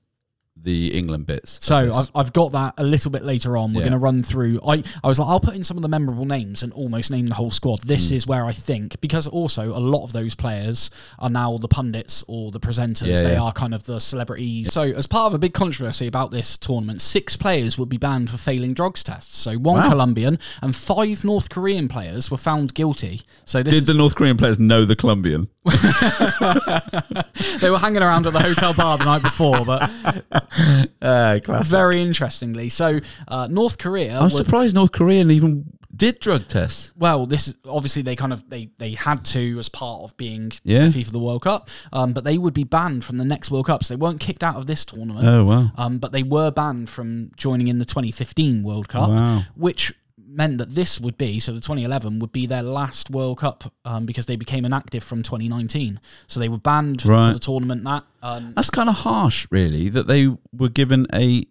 the 0.64 0.94
England 0.98 1.26
bits. 1.26 1.60
So. 1.62 1.92
I've, 1.94 2.10
I've 2.16 2.34
got 2.34 2.52
that 2.54 2.74
a 2.78 2.84
little 2.84 3.12
bit 3.12 3.24
later 3.24 3.58
on. 3.58 3.74
We're 3.74 3.82
Yeah. 3.82 3.90
going 3.90 3.92
to 3.94 3.98
run 3.98 4.24
through. 4.24 4.60
I, 4.68 4.84
I 5.04 5.08
was 5.08 5.20
like, 5.20 5.28
I'll 5.28 5.40
put 5.40 5.56
in 5.56 5.64
some 5.64 5.78
of 5.78 5.82
the 5.84 5.90
memorable 5.90 6.26
names 6.26 6.64
and 6.64 6.72
almost 6.74 7.12
name 7.12 7.26
the 7.28 7.36
whole 7.36 7.52
squad. 7.52 7.80
This 7.82 8.10
Hmm. 8.10 8.16
is 8.16 8.28
where 8.28 8.46
I 8.46 8.52
think 8.52 9.00
because 9.02 9.28
also 9.28 9.70
a 9.70 9.80
lot 9.80 10.04
of 10.04 10.14
those 10.14 10.36
players 10.36 10.90
are 11.20 11.30
now 11.30 11.58
the 11.58 11.68
pundits 11.68 12.24
or 12.28 12.52
the 12.52 12.60
presenters. 12.60 13.08
Yeah, 13.08 13.22
they 13.22 13.32
yeah. 13.34 13.42
are 13.42 13.52
kind 13.54 13.74
of 13.74 13.84
the 13.86 14.00
celebrities. 14.00 14.72
So 14.74 14.84
as 14.84 15.08
part 15.08 15.28
of 15.28 15.34
a 15.34 15.40
big 15.40 15.54
controversy 15.54 16.08
about 16.08 16.32
this 16.32 16.58
tournament, 16.58 17.02
six 17.02 17.36
players 17.36 17.78
would 17.78 17.90
be 17.90 17.98
banned 17.98 18.30
for 18.30 18.38
failing 18.38 18.74
drugs 18.74 19.04
tests. 19.04 19.38
So 19.38 19.56
one 19.56 19.78
Wow. 19.78 19.90
Colombian 19.90 20.38
and 20.62 20.76
five 20.76 21.24
North 21.24 21.50
Korean 21.50 21.88
players 21.88 22.30
were 22.30 22.38
found 22.38 22.74
guilty. 22.74 23.22
So 23.46 23.64
this 23.64 23.74
Did 23.74 23.82
is, 23.84 23.88
the 23.88 23.94
North 23.94 24.16
Korean 24.16 24.38
players 24.38 24.60
know 24.60 24.86
the 24.86 24.96
Colombian? 24.96 25.48
they 27.62 27.70
were 27.70 27.78
hanging 27.78 28.02
around 28.02 28.26
at 28.28 28.34
the 28.34 28.40
hotel 28.42 28.74
bar 28.74 28.98
the 28.98 29.06
night 29.06 29.22
before, 29.22 29.64
but 29.66 29.90
Uh, 31.02 31.40
very 31.64 32.02
interestingly, 32.02 32.70
so 32.70 33.00
uh, 33.28 33.48
North 33.50 33.78
Korea. 33.80 34.18
I'm 34.18 34.24
were- 34.26 34.30
surprised 34.30 34.76
North 34.76 34.92
Korean 34.92 35.32
even 35.32 35.66
did 35.96 36.20
drug 36.20 36.48
tests. 36.48 36.94
Well, 36.98 37.26
this 37.26 37.48
is 37.48 37.56
obviously 37.68 38.02
they 38.04 38.16
kind 38.16 38.32
of 38.34 38.48
they 38.50 38.70
they 38.78 38.92
had 38.94 39.26
to 39.26 39.58
as 39.60 39.68
part 39.70 40.02
of 40.04 40.16
being 40.18 40.52
Yeah. 40.64 40.86
FIFA 40.88 41.12
the 41.12 41.20
World 41.20 41.42
Cup, 41.44 41.70
um, 41.92 42.14
but 42.14 42.24
they 42.24 42.38
would 42.38 42.54
be 42.54 42.64
banned 42.64 43.04
from 43.04 43.18
the 43.18 43.26
next 43.26 43.50
World 43.52 43.66
Cup. 43.66 43.84
So 43.84 43.94
they 43.96 44.00
weren't 44.00 44.20
kicked 44.20 44.44
out 44.44 44.56
of 44.56 44.68
this 44.68 44.86
tournament. 44.86 45.26
Oh 45.28 45.44
wow. 45.46 45.72
Um, 45.76 45.98
but 45.98 46.12
they 46.12 46.24
were 46.24 46.52
banned 46.52 46.90
from 46.90 47.32
joining 47.36 47.68
in 47.68 47.80
the 47.80 47.86
2015 47.86 48.64
World 48.64 48.88
Cup, 48.90 49.10
Wow. 49.10 49.44
which 49.56 49.94
meant 50.34 50.58
that 50.60 50.70
this 50.72 51.00
would 51.00 51.18
be 51.18 51.40
so 51.40 51.52
the 51.52 51.60
2011 51.60 52.20
would 52.20 52.32
be 52.32 52.46
their 52.46 52.64
last 52.64 53.10
World 53.10 53.40
Cup 53.40 53.74
um, 53.86 54.06
because 54.06 54.26
they 54.28 54.36
became 54.38 54.64
inactive 54.66 55.04
from 55.04 55.24
2019. 55.24 56.00
So 56.28 56.40
they 56.40 56.48
were 56.50 56.58
banned 56.58 57.06
Right. 57.06 57.30
for 57.30 57.34
the 57.34 57.40
tournament. 57.40 57.84
That 57.84 58.04
um, 58.24 58.54
That's 58.56 58.70
kind 58.70 58.90
of 58.90 58.96
harsh, 58.98 59.48
really, 59.52 59.90
that 59.90 60.08
they 60.08 60.30
were 60.54 60.70
given 60.70 61.06
a 61.14 61.46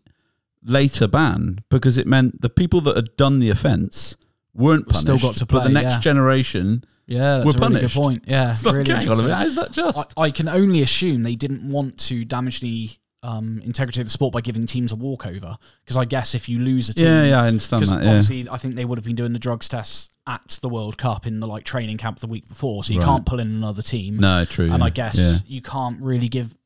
later 0.63 1.09
ban 1.09 1.59
because 1.71 1.97
it 1.99 2.07
meant 2.07 2.41
the 2.41 2.51
people 2.51 2.81
that 2.83 2.97
had 2.97 3.17
done 3.17 3.39
the 3.39 3.51
offence 3.51 4.17
weren't 4.55 4.87
punished. 4.87 5.01
Still 5.03 5.19
got 5.19 5.37
to 5.37 5.47
play, 5.47 5.61
but 5.61 5.65
the 5.65 5.71
next 5.75 5.95
yeah. 5.95 6.01
generation. 6.01 6.85
yeah, 7.07 7.39
that's 7.39 7.45
Were 7.47 7.51
a 7.51 7.69
really 7.69 7.81
good 7.81 7.91
punished. 7.91 7.97
point. 7.97 8.25
Yeah, 8.27 8.51
It's 8.53 8.65
really 8.65 8.79
hang 8.79 8.91
on 8.91 8.97
a 8.99 9.01
interesting. 9.03 9.25
minute, 9.27 9.37
how 9.37 9.45
is 9.47 9.55
that 9.57 9.73
just? 9.73 10.15
I, 10.17 10.23
I 10.23 10.31
can 10.31 10.49
only 10.49 10.83
assume 10.83 11.23
they 11.23 11.37
didn't 11.37 11.69
want 11.71 11.99
to 12.09 12.25
damage 12.25 12.61
the 12.61 12.91
um, 13.23 13.61
integrity 13.65 14.01
of 14.01 14.07
the 14.07 14.11
sport 14.11 14.33
by 14.33 14.41
giving 14.41 14.67
teams 14.67 14.93
a 14.93 14.97
walkover. 14.97 15.59
Because 15.85 15.97
I 15.97 16.05
guess 16.05 16.35
if 16.35 16.49
you 16.49 16.59
lose 16.59 16.89
a 16.89 16.95
team, 16.95 17.07
yeah, 17.07 17.25
yeah, 17.25 17.43
I 17.43 17.49
understand 17.49 17.81
because 17.81 17.91
that. 17.91 18.03
Yeah. 18.03 18.11
obviously 18.11 18.49
I 18.49 18.57
think 18.57 18.77
they 18.77 18.85
would 18.85 18.99
have 18.99 19.05
been 19.05 19.17
doing 19.17 19.33
the 19.33 19.39
drugs 19.39 19.69
tests 19.69 20.11
at 20.27 20.59
the 20.63 20.69
World 20.69 20.97
Cup 20.97 21.27
in 21.27 21.41
the 21.41 21.47
like 21.47 21.65
training 21.65 21.99
camp 21.99 22.21
the 22.21 22.27
week 22.27 22.49
before, 22.49 22.85
so 22.85 22.93
you 22.93 23.01
Right. 23.01 23.07
can't 23.07 23.27
pull 23.27 23.41
in 23.41 23.49
another 23.49 23.83
team. 23.83 24.17
No, 24.19 24.45
true. 24.45 24.71
and 24.71 24.79
yeah, 24.79 24.85
I 24.85 24.91
guess 24.91 25.17
yeah. 25.19 25.55
you 25.55 25.61
can't 25.61 26.01
really 26.01 26.29
give 26.29 26.57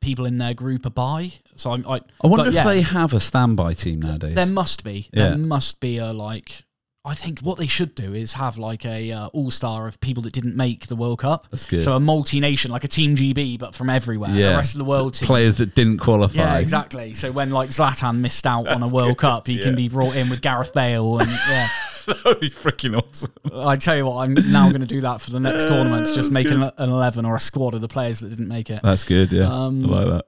people 0.00 0.24
in 0.24 0.38
their 0.38 0.54
group 0.54 0.86
a 0.86 0.90
buy. 0.90 1.32
So 1.56 1.72
I'm, 1.72 1.86
I, 1.86 2.00
I 2.22 2.26
wonder 2.26 2.48
if 2.48 2.64
they 2.64 2.80
have 2.80 3.12
a 3.12 3.20
standby 3.20 3.74
team 3.74 4.00
nowadays. 4.00 4.34
there 4.34 4.46
must 4.46 4.82
be 4.84 5.08
there 5.12 5.36
must 5.36 5.80
be 5.80 5.98
a 5.98 6.12
like. 6.12 6.64
I 7.02 7.14
think 7.14 7.40
what 7.40 7.56
they 7.56 7.66
should 7.66 7.94
do 7.94 8.12
is 8.12 8.34
have 8.34 8.58
like 8.58 8.84
a 8.84 9.10
uh, 9.10 9.26
all 9.28 9.50
star 9.50 9.86
of 9.88 9.98
people 10.00 10.22
that 10.24 10.34
didn't 10.34 10.54
make 10.54 10.86
the 10.88 10.96
World 10.96 11.20
Cup. 11.20 11.48
That's 11.50 11.64
good. 11.64 11.82
So 11.82 11.94
a 11.94 12.00
multi 12.00 12.40
nation, 12.40 12.70
like 12.70 12.84
a 12.84 12.88
Team 12.88 13.16
GB, 13.16 13.58
but 13.58 13.74
from 13.74 13.88
everywhere. 13.88 14.30
yeah, 14.32 14.50
The 14.50 14.56
rest 14.56 14.74
of 14.74 14.78
the 14.80 14.84
world 14.84 15.14
team. 15.14 15.26
players 15.26 15.56
that 15.56 15.74
didn't 15.74 15.98
qualify. 15.98 16.34
Yeah, 16.38 16.58
exactly. 16.58 17.14
So 17.14 17.32
when 17.32 17.50
like 17.52 17.70
Zlatan 17.70 18.18
missed 18.18 18.46
out 18.46 18.68
on 18.68 18.82
a 18.82 18.88
World 18.88 19.16
good, 19.16 19.18
Cup, 19.18 19.46
he 19.46 19.58
can 19.58 19.74
be 19.74 19.88
brought 19.88 20.14
in 20.14 20.28
with 20.28 20.42
Gareth 20.42 20.74
Bale, 20.74 21.18
and 21.20 21.28
yeah. 21.48 21.68
that 22.06 22.22
would 22.26 22.40
be 22.40 22.50
freaking 22.50 23.00
awesome. 23.00 23.32
I 23.54 23.76
tell 23.76 23.96
you 23.96 24.04
what, 24.04 24.16
I'm 24.22 24.34
now 24.52 24.68
going 24.68 24.82
to 24.82 24.86
do 24.86 25.00
that 25.00 25.22
for 25.22 25.30
the 25.30 25.40
next 25.40 25.68
tournaments. 25.68 26.14
Just 26.14 26.32
make 26.32 26.50
an, 26.50 26.62
an 26.64 26.90
eleven 26.90 27.24
or 27.24 27.34
a 27.34 27.40
squad 27.40 27.72
of 27.74 27.80
the 27.80 27.88
players 27.88 28.20
that 28.20 28.28
didn't 28.28 28.48
make 28.48 28.68
it. 28.68 28.80
That's 28.82 29.04
good. 29.04 29.32
Yeah, 29.32 29.44
Um, 29.50 29.82
I 29.86 29.88
like 29.88 30.06
that. 30.06 30.24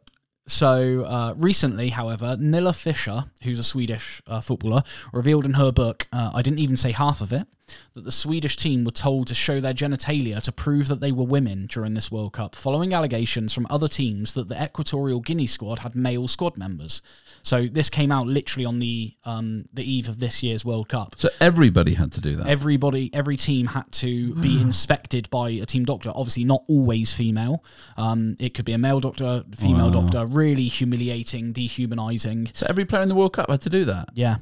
So 0.47 1.05
uh, 1.05 1.35
recently, 1.37 1.91
however, 1.91 2.37
Nilla 2.37 2.75
Fischer, 2.75 3.25
who's 3.43 3.59
a 3.59 3.65
Swedish 3.65 4.23
uh, 4.27 4.41
footballer, 4.41 4.83
revealed 5.13 5.45
in 5.45 5.55
her 5.55 5.73
book, 5.73 6.07
uh, 6.13 6.31
I 6.35 6.43
didn't 6.43 6.59
even 6.59 6.77
say 6.77 6.93
half 6.93 7.21
of 7.21 7.33
it, 7.33 7.47
that 7.95 8.05
the 8.05 8.13
Swedish 8.13 8.57
team 8.57 8.85
were 8.85 8.91
told 8.91 9.27
to 9.29 9.35
show 9.35 9.61
their 9.61 9.75
genitalia 9.75 10.43
to 10.43 10.53
prove 10.53 10.89
that 10.89 11.01
they 11.01 11.13
were 11.13 11.25
women 11.25 11.67
during 11.67 11.95
this 11.95 12.11
World 12.11 12.33
Cup, 12.33 12.55
following 12.55 12.93
allegations 12.95 13.53
from 13.53 13.67
other 13.71 13.89
teams 13.89 14.35
that 14.35 14.49
the 14.49 14.63
Equatorial 14.63 15.21
Guinea 15.21 15.47
squad 15.47 15.81
had 15.81 15.95
male 15.95 16.29
squad 16.29 16.59
members. 16.59 17.03
So 17.43 17.67
this 17.67 17.91
came 17.91 18.13
out 18.13 18.27
literally 18.27 18.65
on 18.65 18.79
the 18.79 19.15
um, 19.25 19.65
the 19.73 19.83
eve 19.83 20.09
of 20.09 20.21
this 20.21 20.43
year's 20.43 20.65
World 20.65 20.89
Cup. 20.89 21.17
So 21.19 21.29
everybody 21.41 21.95
had 21.95 22.13
to 22.13 22.21
do 22.21 22.37
that. 22.37 22.47
Everybody, 22.47 23.11
every 23.13 23.37
team 23.37 23.67
had 23.67 23.91
to 23.93 24.35
be 24.37 24.61
inspected 24.63 25.29
by 25.31 25.51
a 25.51 25.67
team 25.67 25.85
doctor. 25.85 26.13
Obviously, 26.15 26.45
not 26.45 26.63
always 26.69 27.13
female. 27.13 27.65
Um, 27.97 28.37
it 28.39 28.55
could 28.55 28.65
be 28.65 28.73
a 28.73 28.79
male 28.79 29.01
doctor, 29.01 29.45
female 29.57 29.91
doctor. 29.91 30.25
Really 30.25 30.69
humiliating, 30.69 31.53
dehumanizing. 31.53 32.51
so 32.55 32.67
every 32.69 32.85
player 32.85 33.03
in 33.03 33.09
the 33.09 33.15
World 33.17 33.32
Cup 33.33 33.51
had 33.51 33.61
to 33.63 33.71
do 33.71 33.85
that. 33.87 34.11
Yeah, 34.15 34.37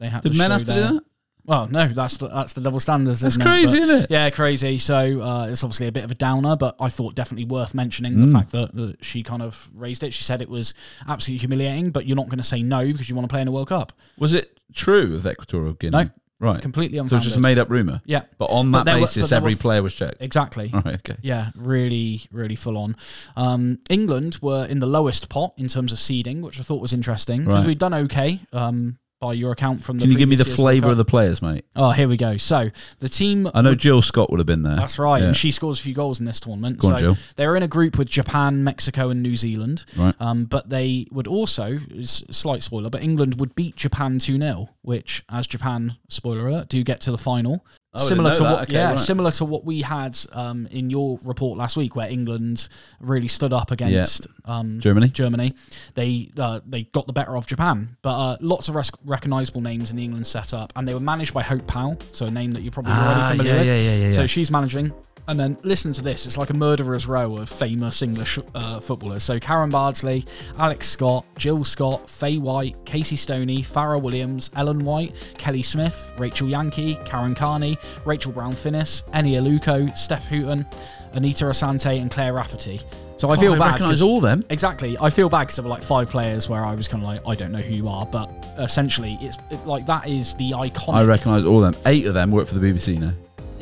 they 0.00 0.08
had 0.08 0.22
Did 0.22 0.32
to 0.32 0.38
men 0.38 0.50
have 0.50 0.60
to 0.60 0.66
their- 0.66 0.88
do 0.88 0.94
that? 0.94 1.04
Well, 1.46 1.66
no, 1.68 1.88
that's 1.88 2.16
the, 2.16 2.28
that's 2.28 2.54
the 2.54 2.62
double 2.62 2.80
standards. 2.80 3.20
That's 3.20 3.34
isn't 3.34 3.46
crazy, 3.46 3.76
it? 3.76 3.80
But- 3.80 3.88
isn't 3.90 4.02
it? 4.04 4.10
Yeah, 4.10 4.30
crazy. 4.30 4.78
So 4.78 5.20
uh, 5.20 5.46
it's 5.50 5.62
obviously 5.62 5.88
a 5.88 5.92
bit 5.92 6.02
of 6.02 6.10
a 6.10 6.14
downer, 6.14 6.56
but 6.56 6.74
I 6.80 6.88
thought 6.88 7.14
definitely 7.14 7.44
worth 7.44 7.74
mentioning 7.74 8.14
Mm. 8.14 8.26
the 8.26 8.32
fact 8.32 8.52
that, 8.52 8.74
that 8.74 9.04
she 9.04 9.22
kind 9.22 9.42
of 9.42 9.68
raised 9.74 10.02
it. 10.02 10.14
She 10.14 10.22
said 10.22 10.40
it 10.40 10.48
was 10.48 10.72
absolutely 11.06 11.40
humiliating, 11.40 11.90
but 11.90 12.06
you're 12.06 12.16
not 12.16 12.28
going 12.30 12.38
to 12.38 12.42
say 12.44 12.62
no 12.62 12.86
because 12.86 13.10
you 13.10 13.14
want 13.14 13.28
to 13.28 13.32
play 13.32 13.42
in 13.42 13.48
a 13.48 13.52
World 13.52 13.68
Cup. 13.68 13.92
Was 14.18 14.32
it 14.32 14.58
true 14.72 15.16
of 15.16 15.26
Equatorial 15.26 15.74
Guinea? 15.74 15.90
No. 16.04 16.10
Right. 16.40 16.60
Completely 16.60 16.98
unfounded. 16.98 17.10
So 17.10 17.16
it's 17.16 17.24
just 17.26 17.36
a 17.36 17.40
made 17.40 17.58
up 17.58 17.70
rumour. 17.70 18.02
Yeah. 18.04 18.22
But 18.38 18.46
on 18.46 18.72
that 18.72 18.86
were- 18.86 19.00
basis, 19.00 19.30
were 19.30 19.36
every 19.36 19.54
player 19.54 19.82
was 19.82 19.94
checked. 19.94 20.16
Exactly. 20.20 20.70
Right, 20.72 20.86
okay. 20.96 21.16
Yeah, 21.22 21.50
really, 21.54 22.22
really 22.30 22.56
full 22.56 22.76
on. 22.76 22.96
Um, 23.36 23.78
England 23.88 24.38
were 24.42 24.66
in 24.66 24.80
the 24.80 24.86
lowest 24.86 25.28
pot 25.28 25.54
in 25.56 25.66
terms 25.66 25.92
of 25.92 25.98
seeding, 25.98 26.42
which 26.42 26.58
I 26.60 26.62
thought 26.62 26.82
was 26.82 26.92
interesting 26.92 27.42
because 27.44 27.58
Right. 27.60 27.66
we'd 27.68 27.78
done 27.78 27.94
okay 27.94 28.40
um, 28.52 28.98
your 29.32 29.52
account 29.52 29.84
from 29.84 29.98
the. 29.98 30.04
Can 30.04 30.12
you 30.12 30.18
give 30.18 30.28
me 30.28 30.36
the 30.36 30.44
previous 30.44 30.58
year's 30.58 30.64
World 30.64 30.74
flavour 30.82 30.90
of 30.92 30.96
the 30.98 31.04
players, 31.04 31.40
mate? 31.42 31.64
Oh, 31.76 31.90
here 31.92 32.08
we 32.08 32.16
go. 32.16 32.36
So 32.36 32.70
the 32.98 33.08
team. 33.08 33.48
I 33.54 33.62
know 33.62 33.74
Jill 33.74 34.02
Scott 34.02 34.30
would 34.30 34.40
have 34.40 34.46
been 34.46 34.62
there. 34.62 34.76
That's 34.76 34.98
right, 34.98 35.20
Yeah. 35.20 35.28
and 35.28 35.36
she 35.36 35.50
scores 35.50 35.80
a 35.80 35.82
few 35.82 35.94
goals 35.94 36.20
in 36.20 36.26
this 36.26 36.40
tournament. 36.40 36.78
Go 36.78 36.88
so 36.88 36.94
on, 36.94 37.00
Jill. 37.00 37.16
they're 37.36 37.56
in 37.56 37.62
a 37.62 37.68
group 37.68 37.96
with 37.98 38.08
Japan, 38.08 38.64
Mexico, 38.64 39.10
and 39.10 39.22
New 39.22 39.36
Zealand. 39.36 39.84
Right. 39.96 40.14
Um, 40.20 40.44
but 40.44 40.68
they 40.70 41.06
would 41.10 41.26
also, 41.28 41.78
slight 42.02 42.62
spoiler, 42.62 42.90
but 42.90 43.02
England 43.02 43.40
would 43.40 43.54
beat 43.54 43.76
Japan 43.76 44.18
2 44.18 44.38
0, 44.38 44.68
which, 44.82 45.24
as 45.30 45.46
Japan, 45.46 45.96
spoiler 46.08 46.48
alert, 46.48 46.68
do 46.68 46.82
get 46.84 47.00
to 47.02 47.10
the 47.10 47.18
final. 47.18 47.64
Oh, 47.96 47.98
similar 48.08 48.32
to 48.32 48.42
what, 48.42 48.62
Okay, 48.64 48.72
yeah, 48.74 48.88
right. 48.90 48.98
similar 48.98 49.30
to 49.32 49.44
what 49.44 49.64
we 49.64 49.82
had 49.82 50.18
um, 50.32 50.66
in 50.70 50.90
your 50.90 51.18
report 51.24 51.58
last 51.58 51.76
week, 51.76 51.94
where 51.94 52.08
England 52.08 52.68
really 53.00 53.28
stood 53.28 53.52
up 53.52 53.70
against 53.70 54.26
um, 54.46 54.80
Germany? 54.80 55.08
Germany, 55.08 55.54
they 55.94 56.30
uh, 56.36 56.60
they 56.66 56.82
got 56.84 57.06
the 57.06 57.12
better 57.12 57.36
of 57.36 57.46
Japan, 57.46 57.96
but 58.02 58.10
uh, 58.18 58.36
lots 58.40 58.68
of 58.68 58.74
res- 58.74 58.90
recognisable 59.04 59.60
names 59.60 59.90
in 59.90 59.96
the 59.96 60.04
England 60.04 60.26
setup, 60.26 60.72
and 60.76 60.88
they 60.88 60.94
were 60.94 61.00
managed 61.00 61.32
by 61.34 61.42
Hope 61.42 61.66
Powell, 61.66 61.96
so 62.12 62.26
a 62.26 62.30
name 62.30 62.50
that 62.52 62.62
you're 62.62 62.72
probably 62.72 62.92
Ah, 62.94 63.28
already 63.30 63.38
familiar 63.38 63.52
yeah, 63.52 63.58
with. 63.58 63.66
yeah, 63.68 63.92
yeah, 63.96 64.06
yeah, 64.08 64.10
So 64.12 64.26
she's 64.26 64.50
managing. 64.50 64.92
And 65.26 65.40
then 65.40 65.56
listen 65.64 65.92
to 65.94 66.02
this. 66.02 66.26
It's 66.26 66.36
like 66.36 66.50
a 66.50 66.54
murderer's 66.54 67.06
row 67.06 67.36
of 67.38 67.48
famous 67.48 68.02
English 68.02 68.38
uh, 68.54 68.78
footballers. 68.80 69.22
So 69.22 69.40
Karen 69.40 69.70
Bardsley, 69.70 70.24
Alex 70.58 70.86
Scott, 70.88 71.24
Jill 71.38 71.64
Scott, 71.64 72.10
Faye 72.10 72.36
White, 72.36 72.76
Casey 72.84 73.16
Stoney, 73.16 73.62
Fara 73.62 73.98
Williams, 73.98 74.50
Ellen 74.54 74.84
White, 74.84 75.14
Kelly 75.38 75.62
Smith, 75.62 76.12
Rachel 76.18 76.48
Yankey, 76.48 76.98
Karen 77.06 77.34
Carney, 77.34 77.78
Rachel 78.04 78.32
Brown 78.32 78.52
Finnis, 78.52 79.02
Eni 79.12 79.32
Aluko, 79.40 79.96
Steph 79.96 80.26
Houghton, 80.28 80.66
Anita 81.14 81.46
Asante, 81.46 82.00
and 82.02 82.10
Claire 82.10 82.34
Rafferty. 82.34 82.80
So 83.16 83.30
I 83.30 83.36
Oh, 83.36 83.38
feel 83.38 83.54
I 83.54 83.58
bad. 83.58 83.70
recognise 83.72 84.02
all 84.02 84.20
them. 84.20 84.44
Exactly. 84.50 84.98
I 85.00 85.08
feel 85.08 85.30
bad 85.30 85.40
because 85.44 85.56
there 85.56 85.62
were 85.62 85.70
like 85.70 85.82
five 85.82 86.10
players 86.10 86.50
where 86.50 86.64
I 86.64 86.74
was 86.74 86.86
kind 86.86 87.02
of 87.02 87.08
like, 87.08 87.20
I 87.26 87.34
don't 87.34 87.52
know 87.52 87.60
who 87.60 87.72
you 87.74 87.88
are, 87.88 88.04
but 88.04 88.28
essentially, 88.58 89.16
it's 89.22 89.38
it, 89.50 89.64
like 89.66 89.86
that 89.86 90.06
is 90.06 90.34
the 90.34 90.50
iconic. 90.50 90.94
I 90.94 91.04
recognise 91.04 91.44
all 91.44 91.60
them. 91.60 91.74
Eight 91.86 92.04
of 92.06 92.12
them 92.12 92.30
work 92.30 92.46
for 92.48 92.58
the 92.58 92.66
BBC 92.72 92.98
now. 92.98 93.12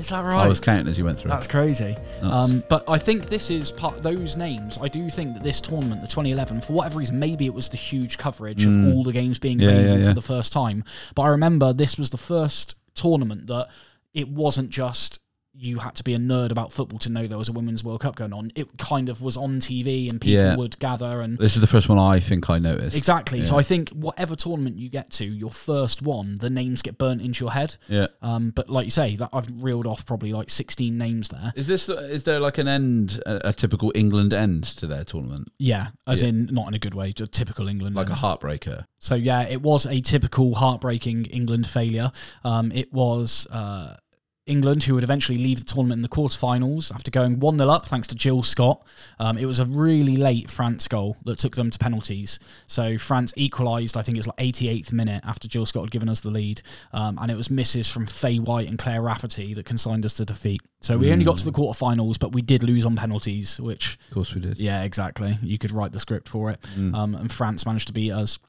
Is 0.02 0.08
that 0.08 0.24
right? 0.24 0.44
I 0.44 0.48
was 0.48 0.58
counting 0.58 0.88
as 0.88 0.98
you 0.98 1.04
went 1.04 1.18
through. 1.20 1.28
That's 1.30 1.46
crazy. 1.46 1.96
Um, 2.22 2.64
but 2.68 2.82
I 2.88 2.98
think 2.98 3.26
this 3.26 3.52
is 3.52 3.70
part 3.70 4.02
those 4.02 4.36
names. 4.36 4.76
I 4.82 4.88
do 4.88 5.08
think 5.08 5.34
that 5.34 5.44
this 5.44 5.60
tournament, 5.60 6.00
the 6.00 6.08
2011, 6.08 6.60
for 6.62 6.72
whatever 6.72 6.98
reason, 6.98 7.20
maybe 7.20 7.46
it 7.46 7.54
was 7.54 7.68
the 7.68 7.76
huge 7.76 8.18
coverage 8.18 8.66
of 8.66 8.74
all 8.92 9.04
the 9.04 9.12
games 9.12 9.38
being 9.38 9.58
Mm. 9.58 9.62
Yeah, 9.62 9.68
available 9.68 9.92
yeah, 9.98 10.02
yeah. 10.02 10.08
for 10.08 10.14
the 10.14 10.20
first 10.22 10.52
time. 10.52 10.82
But 11.14 11.22
I 11.22 11.28
remember 11.28 11.72
this 11.72 11.96
was 11.96 12.10
the 12.10 12.18
first 12.18 12.74
tournament 12.96 13.46
that 13.46 13.68
it 14.12 14.28
wasn't 14.28 14.70
just 14.70 15.20
you 15.54 15.78
had 15.80 15.94
to 15.96 16.02
be 16.02 16.14
a 16.14 16.18
nerd 16.18 16.50
about 16.50 16.72
football 16.72 16.98
to 17.00 17.10
know 17.12 17.26
there 17.26 17.36
was 17.36 17.48
a 17.50 17.52
women's 17.52 17.84
World 17.84 18.00
Cup 18.00 18.16
going 18.16 18.32
on. 18.32 18.50
It 18.54 18.78
kind 18.78 19.08
of 19.10 19.20
was 19.20 19.36
on 19.36 19.60
TV 19.60 20.08
and 20.10 20.18
people 20.20 20.42
Yeah. 20.42 20.56
would 20.56 20.78
gather 20.78 21.20
and 21.20 21.36
This 21.38 21.54
is 21.56 21.60
the 21.60 21.66
first 21.66 21.88
one 21.90 21.98
I 21.98 22.20
think 22.20 22.48
I 22.48 22.58
noticed. 22.58 22.96
Exactly. 22.96 23.44
So 23.44 23.58
I 23.58 23.62
think 23.62 23.90
whatever 23.90 24.34
tournament 24.34 24.78
you 24.78 24.88
get 24.88 25.10
to, 25.12 25.24
your 25.26 25.50
first 25.50 26.00
one, 26.00 26.38
the 26.38 26.48
names 26.48 26.80
get 26.80 26.96
burnt 26.96 27.20
into 27.20 27.44
your 27.44 27.52
head. 27.52 27.76
Yeah. 27.86 28.06
Um, 28.22 28.50
but 28.50 28.70
like 28.70 28.86
you 28.86 28.90
say, 28.90 29.16
that 29.16 29.28
I've 29.32 29.48
reeled 29.62 29.86
off 29.86 30.06
probably 30.06 30.32
like 30.32 30.48
16 30.48 30.96
names 30.96 31.28
there. 31.28 31.52
Is 31.54 31.66
this 31.66 31.88
is 31.88 32.24
there 32.24 32.40
like 32.40 32.56
an 32.56 32.66
end, 32.68 33.20
a, 33.26 33.48
a 33.48 33.52
typical 33.52 33.92
England 33.94 34.32
end 34.32 34.64
to 34.64 34.86
their 34.86 35.04
tournament, 35.04 35.52
Yeah, 35.58 35.88
as 36.06 36.22
Yeah. 36.22 36.28
in 36.28 36.46
not 36.50 36.68
in 36.68 36.74
a 36.74 36.78
good 36.78 36.94
way, 36.94 37.12
just 37.12 37.32
typical 37.32 37.68
England. 37.68 37.94
like 37.94 38.08
a 38.08 38.14
heartbreaker? 38.14 38.86
So 38.98 39.14
yeah, 39.16 39.42
it 39.42 39.60
was 39.60 39.84
a 39.84 40.00
typical 40.00 40.54
heartbreaking 40.54 41.26
England 41.26 41.66
failure. 41.66 42.10
Um, 42.44 42.72
it 42.72 42.92
was 42.92 43.46
uh, 43.50 43.96
England 44.46 44.82
who 44.82 44.94
would 44.94 45.04
eventually 45.04 45.38
leave 45.38 45.58
the 45.60 45.64
tournament 45.64 45.98
in 45.98 46.02
the 46.02 46.08
quarterfinals 46.08 46.92
after 46.92 47.10
going 47.12 47.38
1 47.38 47.58
0 47.58 47.70
up 47.70 47.86
thanks 47.86 48.08
to 48.08 48.14
Jill 48.16 48.42
Scott. 48.42 48.82
Um, 49.20 49.38
it 49.38 49.44
was 49.46 49.60
a 49.60 49.66
really 49.66 50.16
late 50.16 50.50
France 50.50 50.88
goal 50.88 51.16
that 51.24 51.38
took 51.38 51.54
them 51.54 51.70
to 51.70 51.78
penalties. 51.78 52.40
So 52.66 52.98
France 52.98 53.32
equalised, 53.36 53.96
I 53.96 54.02
think 54.02 54.16
it 54.16 54.18
was 54.18 54.26
like 54.26 54.36
88th 54.38 54.92
minute 54.92 55.22
after 55.24 55.46
Jill 55.46 55.64
Scott 55.64 55.84
had 55.84 55.90
given 55.92 56.08
us 56.08 56.20
the 56.22 56.30
lead. 56.30 56.60
Um, 56.92 57.18
and 57.20 57.30
it 57.30 57.36
was 57.36 57.50
misses 57.50 57.88
from 57.88 58.06
Faye 58.06 58.38
White 58.40 58.68
and 58.68 58.78
Claire 58.78 59.02
Rafferty 59.02 59.54
that 59.54 59.64
consigned 59.64 60.04
us 60.04 60.14
to 60.14 60.24
defeat. 60.24 60.60
So 60.80 60.98
we 60.98 61.12
only 61.12 61.24
got 61.24 61.38
to 61.38 61.44
the 61.44 61.52
quarterfinals, 61.52 62.18
but 62.18 62.32
we 62.32 62.42
did 62.42 62.64
lose 62.64 62.84
on 62.84 62.96
penalties, 62.96 63.60
which 63.60 63.96
Of 64.08 64.14
course 64.14 64.34
we 64.34 64.40
did. 64.40 64.58
yeah, 64.58 64.82
exactly. 64.82 65.38
You 65.42 65.56
could 65.58 65.70
write 65.70 65.92
the 65.92 66.00
script 66.00 66.28
for 66.28 66.50
it. 66.50 66.58
Um, 66.76 67.14
and 67.14 67.30
France 67.30 67.64
managed 67.64 67.86
to 67.86 67.92
beat 67.92 68.10
us. 68.10 68.40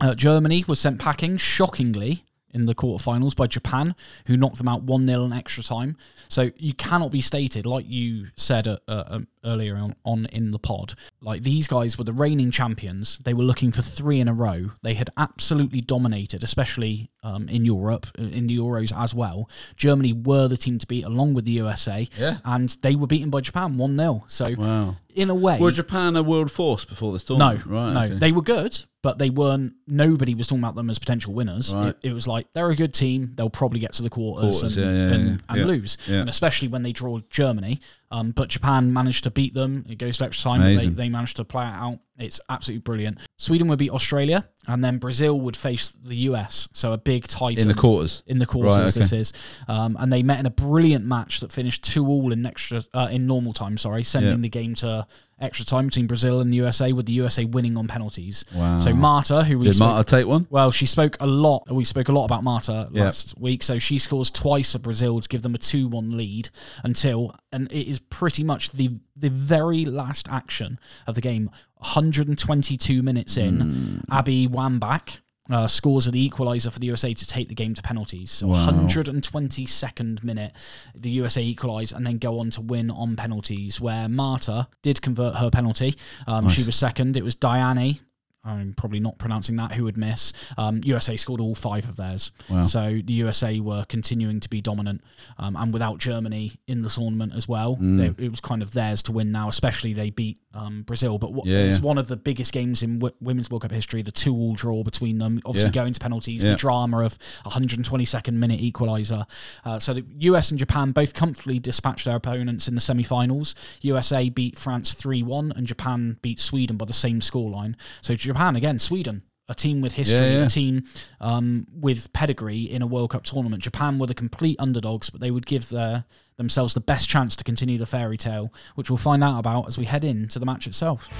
Uh, 0.00 0.14
Germany 0.14 0.64
was 0.66 0.80
sent 0.80 0.98
packing, 0.98 1.36
shockingly, 1.36 2.24
in 2.52 2.66
the 2.66 2.74
quarterfinals 2.74 3.34
by 3.34 3.46
Japan, 3.46 3.94
who 4.26 4.36
knocked 4.36 4.58
them 4.58 4.68
out 4.68 4.82
1 4.82 5.06
0 5.06 5.24
in 5.24 5.32
extra 5.32 5.62
time. 5.62 5.96
So 6.28 6.50
you 6.56 6.74
cannot 6.74 7.10
be 7.10 7.20
stated, 7.20 7.66
like 7.66 7.86
you 7.88 8.28
said 8.36 8.66
um, 8.88 9.28
earlier 9.44 9.76
on, 9.76 9.94
on 10.04 10.26
in 10.26 10.50
the 10.50 10.58
pod, 10.58 10.94
like 11.20 11.42
these 11.42 11.66
guys 11.66 11.98
were 11.98 12.04
the 12.04 12.12
reigning 12.12 12.50
champions. 12.50 13.18
They 13.18 13.34
were 13.34 13.44
looking 13.44 13.72
for 13.72 13.82
three 13.82 14.20
in 14.20 14.28
a 14.28 14.32
row. 14.34 14.70
They 14.82 14.94
had 14.94 15.10
absolutely 15.16 15.80
dominated, 15.80 16.42
especially 16.42 17.10
um, 17.22 17.48
in 17.48 17.64
Europe, 17.64 18.06
in 18.18 18.46
the 18.46 18.58
Euros 18.58 18.92
as 18.96 19.14
well. 19.14 19.48
Germany 19.76 20.12
were 20.12 20.48
the 20.48 20.56
team 20.56 20.78
to 20.78 20.86
beat, 20.86 21.04
along 21.04 21.34
with 21.34 21.44
the 21.44 21.52
USA. 21.52 22.08
Yeah. 22.18 22.38
And 22.44 22.68
they 22.82 22.94
were 22.96 23.06
beaten 23.06 23.30
by 23.30 23.40
Japan 23.40 23.76
1 23.78 23.96
0. 23.96 24.24
So, 24.26 24.54
Wow. 24.58 24.96
in 25.14 25.30
a 25.30 25.34
way. 25.34 25.58
Were 25.58 25.70
Japan 25.70 26.16
a 26.16 26.22
world 26.22 26.50
force 26.50 26.84
before 26.84 27.12
this 27.12 27.22
tournament? 27.24 27.66
No, 27.66 27.72
right. 27.76 27.92
no, 27.92 28.02
okay. 28.04 28.14
they 28.18 28.32
were 28.32 28.42
good, 28.42 28.84
but 29.02 29.18
they 29.18 29.30
weren't. 29.30 29.74
Nobody 29.86 30.34
was 30.34 30.48
talking 30.48 30.62
about 30.64 30.74
them 30.74 30.90
as 30.90 30.98
potential 30.98 31.32
winners. 31.32 31.72
Right. 31.74 31.88
It, 32.02 32.08
it 32.10 32.12
was 32.12 32.26
like 32.26 32.50
they're 32.52 32.70
a 32.70 32.76
good 32.76 32.92
team. 32.94 33.32
They'll 33.36 33.50
probably 33.50 33.78
get 33.80 33.92
to 33.94 34.02
the 34.02 34.10
quarters, 34.10 34.60
Quarters, 34.60 34.76
and, 34.76 34.86
yeah, 34.86 34.92
yeah, 34.92 35.14
and, 35.14 35.24
yeah, 35.30 35.36
and 35.62 35.66
lose, 35.66 35.98
Yeah. 36.08 36.20
and 36.20 36.28
especially 36.28 36.68
when 36.68 36.82
they 36.82 36.92
draw 36.92 37.20
Germany. 37.30 37.78
Um, 38.12 38.30
but 38.30 38.50
Japan 38.50 38.92
managed 38.92 39.24
to 39.24 39.30
beat 39.30 39.54
them. 39.54 39.86
It 39.88 39.96
goes 39.96 40.18
to 40.18 40.26
extra 40.26 40.50
time. 40.50 40.60
They, 40.76 40.88
they 40.94 41.08
managed 41.08 41.38
to 41.38 41.44
play 41.44 41.64
it 41.64 41.74
out. 41.74 41.98
It's 42.18 42.40
absolutely 42.48 42.82
brilliant. 42.82 43.18
Sweden 43.38 43.68
would 43.68 43.78
beat 43.78 43.90
Australia, 43.90 44.48
and 44.68 44.84
then 44.84 44.98
Brazil 44.98 45.40
would 45.40 45.56
face 45.56 45.88
the 45.90 46.14
US. 46.28 46.68
So 46.72 46.92
a 46.92 46.98
big 46.98 47.26
titan 47.26 47.62
in 47.62 47.68
the 47.68 47.74
quarters. 47.74 48.22
in 48.26 48.38
the 48.38 48.46
quarters. 48.46 48.76
Right, 48.76 48.88
okay. 48.90 49.00
This 49.00 49.12
is, 49.12 49.32
um, 49.66 49.96
and 49.98 50.12
they 50.12 50.22
met 50.22 50.38
in 50.38 50.46
a 50.46 50.50
brilliant 50.50 51.04
match 51.06 51.40
that 51.40 51.50
finished 51.52 51.82
two 51.84 52.06
all 52.06 52.32
in 52.32 52.44
extra 52.46 52.82
uh, 52.94 53.08
in 53.10 53.26
normal 53.26 53.52
time. 53.52 53.78
Sorry, 53.78 54.02
sending 54.04 54.30
Yeah. 54.32 54.36
the 54.42 54.48
game 54.50 54.74
to 54.76 55.06
extra 55.40 55.64
time 55.66 55.86
between 55.86 56.06
Brazil 56.06 56.40
and 56.40 56.52
the 56.52 56.56
USA, 56.58 56.92
with 56.92 57.06
the 57.06 57.12
USA 57.14 57.44
winning 57.44 57.76
on 57.76 57.88
penalties. 57.88 58.44
Wow. 58.54 58.78
So 58.78 58.92
Marta, 58.92 59.42
who 59.42 59.58
we 59.58 59.64
Did 59.64 59.74
spoke, 59.74 59.88
Marta 59.88 60.16
take 60.18 60.26
one? 60.26 60.46
well, 60.50 60.70
she 60.70 60.86
spoke 60.86 61.16
a 61.18 61.26
lot. 61.26 61.64
We 61.68 61.82
spoke 61.82 62.08
a 62.08 62.12
lot 62.12 62.26
about 62.26 62.44
Marta 62.44 62.88
last 62.92 63.36
week. 63.40 63.64
So 63.64 63.80
she 63.80 63.98
scores 63.98 64.30
twice 64.30 64.76
at 64.76 64.82
Brazil 64.82 65.18
to 65.20 65.28
give 65.28 65.42
them 65.42 65.54
a 65.56 65.58
two-one 65.58 66.16
lead 66.16 66.50
until, 66.84 67.34
and 67.50 67.72
it 67.72 67.88
is 67.88 67.98
pretty 67.98 68.44
much 68.44 68.70
the 68.70 69.00
the 69.16 69.30
very 69.30 69.84
last 69.84 70.28
action 70.30 70.78
of 71.06 71.14
the 71.14 71.20
game. 71.20 71.50
122 71.76 73.02
minutes 73.02 73.36
in, 73.36 73.60
Hmm. 73.60 73.98
Abby 74.12 74.46
Wambach. 74.48 75.20
Uh, 75.50 75.66
scores 75.66 76.06
of 76.06 76.12
the 76.12 76.30
equaliser 76.30 76.70
for 76.72 76.78
the 76.78 76.86
USA 76.86 77.12
to 77.12 77.26
take 77.26 77.48
the 77.48 77.54
game 77.54 77.74
to 77.74 77.82
penalties. 77.82 78.30
So 78.30 78.46
Wow. 78.46 78.68
122nd 78.70 80.22
minute, 80.22 80.52
the 80.94 81.10
USA 81.10 81.42
equalise 81.42 81.90
and 81.92 82.06
then 82.06 82.18
go 82.18 82.38
on 82.38 82.50
to 82.50 82.60
win 82.60 82.90
on 82.92 83.16
penalties. 83.16 83.80
Where 83.80 84.08
Marta 84.08 84.68
did 84.82 85.02
convert 85.02 85.36
her 85.36 85.50
penalty. 85.50 85.94
Um, 86.28 86.48
She 86.48 86.62
was 86.62 86.76
second. 86.76 87.16
It 87.16 87.24
was 87.24 87.34
Diane 87.34 87.98
I'm 88.44 88.74
probably 88.74 88.98
not 89.00 89.18
pronouncing 89.18 89.56
that. 89.56 89.72
Who 89.72 89.84
would 89.84 89.96
miss? 89.96 90.32
Um, 90.58 90.80
USA 90.84 91.16
scored 91.16 91.40
all 91.40 91.54
five 91.54 91.88
of 91.88 91.96
theirs. 91.96 92.30
Wow. 92.50 92.64
So 92.64 93.00
the 93.04 93.12
USA 93.14 93.60
were 93.60 93.84
continuing 93.88 94.40
to 94.40 94.48
be 94.50 94.60
dominant, 94.60 95.02
um, 95.38 95.54
and 95.56 95.72
without 95.72 95.98
Germany 95.98 96.52
in 96.66 96.82
the 96.82 96.88
tournament 96.88 97.34
as 97.36 97.46
well, 97.48 97.76
Mm. 97.76 98.16
they, 98.16 98.24
it 98.24 98.30
was 98.30 98.40
kind 98.40 98.62
of 98.62 98.72
theirs 98.72 99.02
to 99.04 99.12
win 99.12 99.30
now. 99.32 99.48
Especially 99.48 99.92
they 99.92 100.10
beat 100.10 100.38
um, 100.54 100.82
Brazil, 100.82 101.18
but 101.18 101.32
what, 101.32 101.46
Yeah, 101.46 101.58
it's 101.58 101.78
yeah. 101.78 101.84
one 101.86 101.96
of 101.98 102.08
the 102.08 102.16
biggest 102.16 102.52
games 102.52 102.82
in 102.82 102.98
w- 102.98 103.14
women's 103.20 103.48
World 103.50 103.62
Cup 103.62 103.70
history. 103.70 104.02
The 104.02 104.12
two-all 104.12 104.54
draw 104.54 104.82
between 104.82 105.18
them, 105.18 105.40
obviously 105.46 105.68
Yeah. 105.70 105.72
going 105.82 105.92
to 105.94 106.00
penalties. 106.00 106.42
The 106.42 106.56
drama 106.56 106.98
of 107.04 107.16
122nd 107.46 108.34
minute 108.34 108.60
equaliser. 108.60 109.26
Uh, 109.64 109.78
so 109.78 109.94
the 109.94 110.04
US 110.20 110.50
and 110.50 110.58
Japan 110.58 110.92
both 110.92 111.14
comfortably 111.14 111.58
dispatched 111.58 112.04
their 112.04 112.16
opponents 112.16 112.68
in 112.68 112.74
the 112.74 112.80
semi-finals. 112.80 113.54
USA 113.82 114.28
beat 114.28 114.58
France 114.58 114.94
3-1, 114.94 115.52
and 115.56 115.66
Japan 115.66 116.18
beat 116.22 116.40
Sweden 116.40 116.76
by 116.76 116.84
the 116.86 116.92
same 116.92 117.20
scoreline. 117.20 117.74
So 118.02 118.14
Japan 118.32 118.56
again, 118.56 118.78
Sweden. 118.78 119.22
A 119.48 119.54
team 119.54 119.80
with 119.82 119.92
history, 119.94 120.18
Yeah, 120.18 120.38
yeah. 120.38 120.46
a 120.46 120.48
team 120.48 120.84
um, 121.20 121.66
with 121.70 122.12
pedigree 122.12 122.62
in 122.62 122.80
a 122.80 122.86
World 122.86 123.10
Cup 123.10 123.24
tournament. 123.24 123.62
Japan 123.62 123.98
were 123.98 124.06
the 124.06 124.14
complete 124.14 124.56
underdogs, 124.58 125.10
but 125.10 125.20
they 125.20 125.30
would 125.30 125.46
give 125.46 125.68
their 125.68 126.04
themselves 126.38 126.72
the 126.74 126.80
best 126.80 127.08
chance 127.08 127.36
to 127.36 127.44
continue 127.44 127.76
the 127.76 127.84
fairy 127.84 128.16
tale, 128.16 128.52
which 128.76 128.88
we'll 128.88 128.96
find 128.96 129.22
out 129.22 129.38
about 129.38 129.66
as 129.68 129.76
we 129.76 129.84
head 129.84 130.04
into 130.04 130.38
the 130.38 130.46
match 130.46 130.66
itself. 130.66 131.10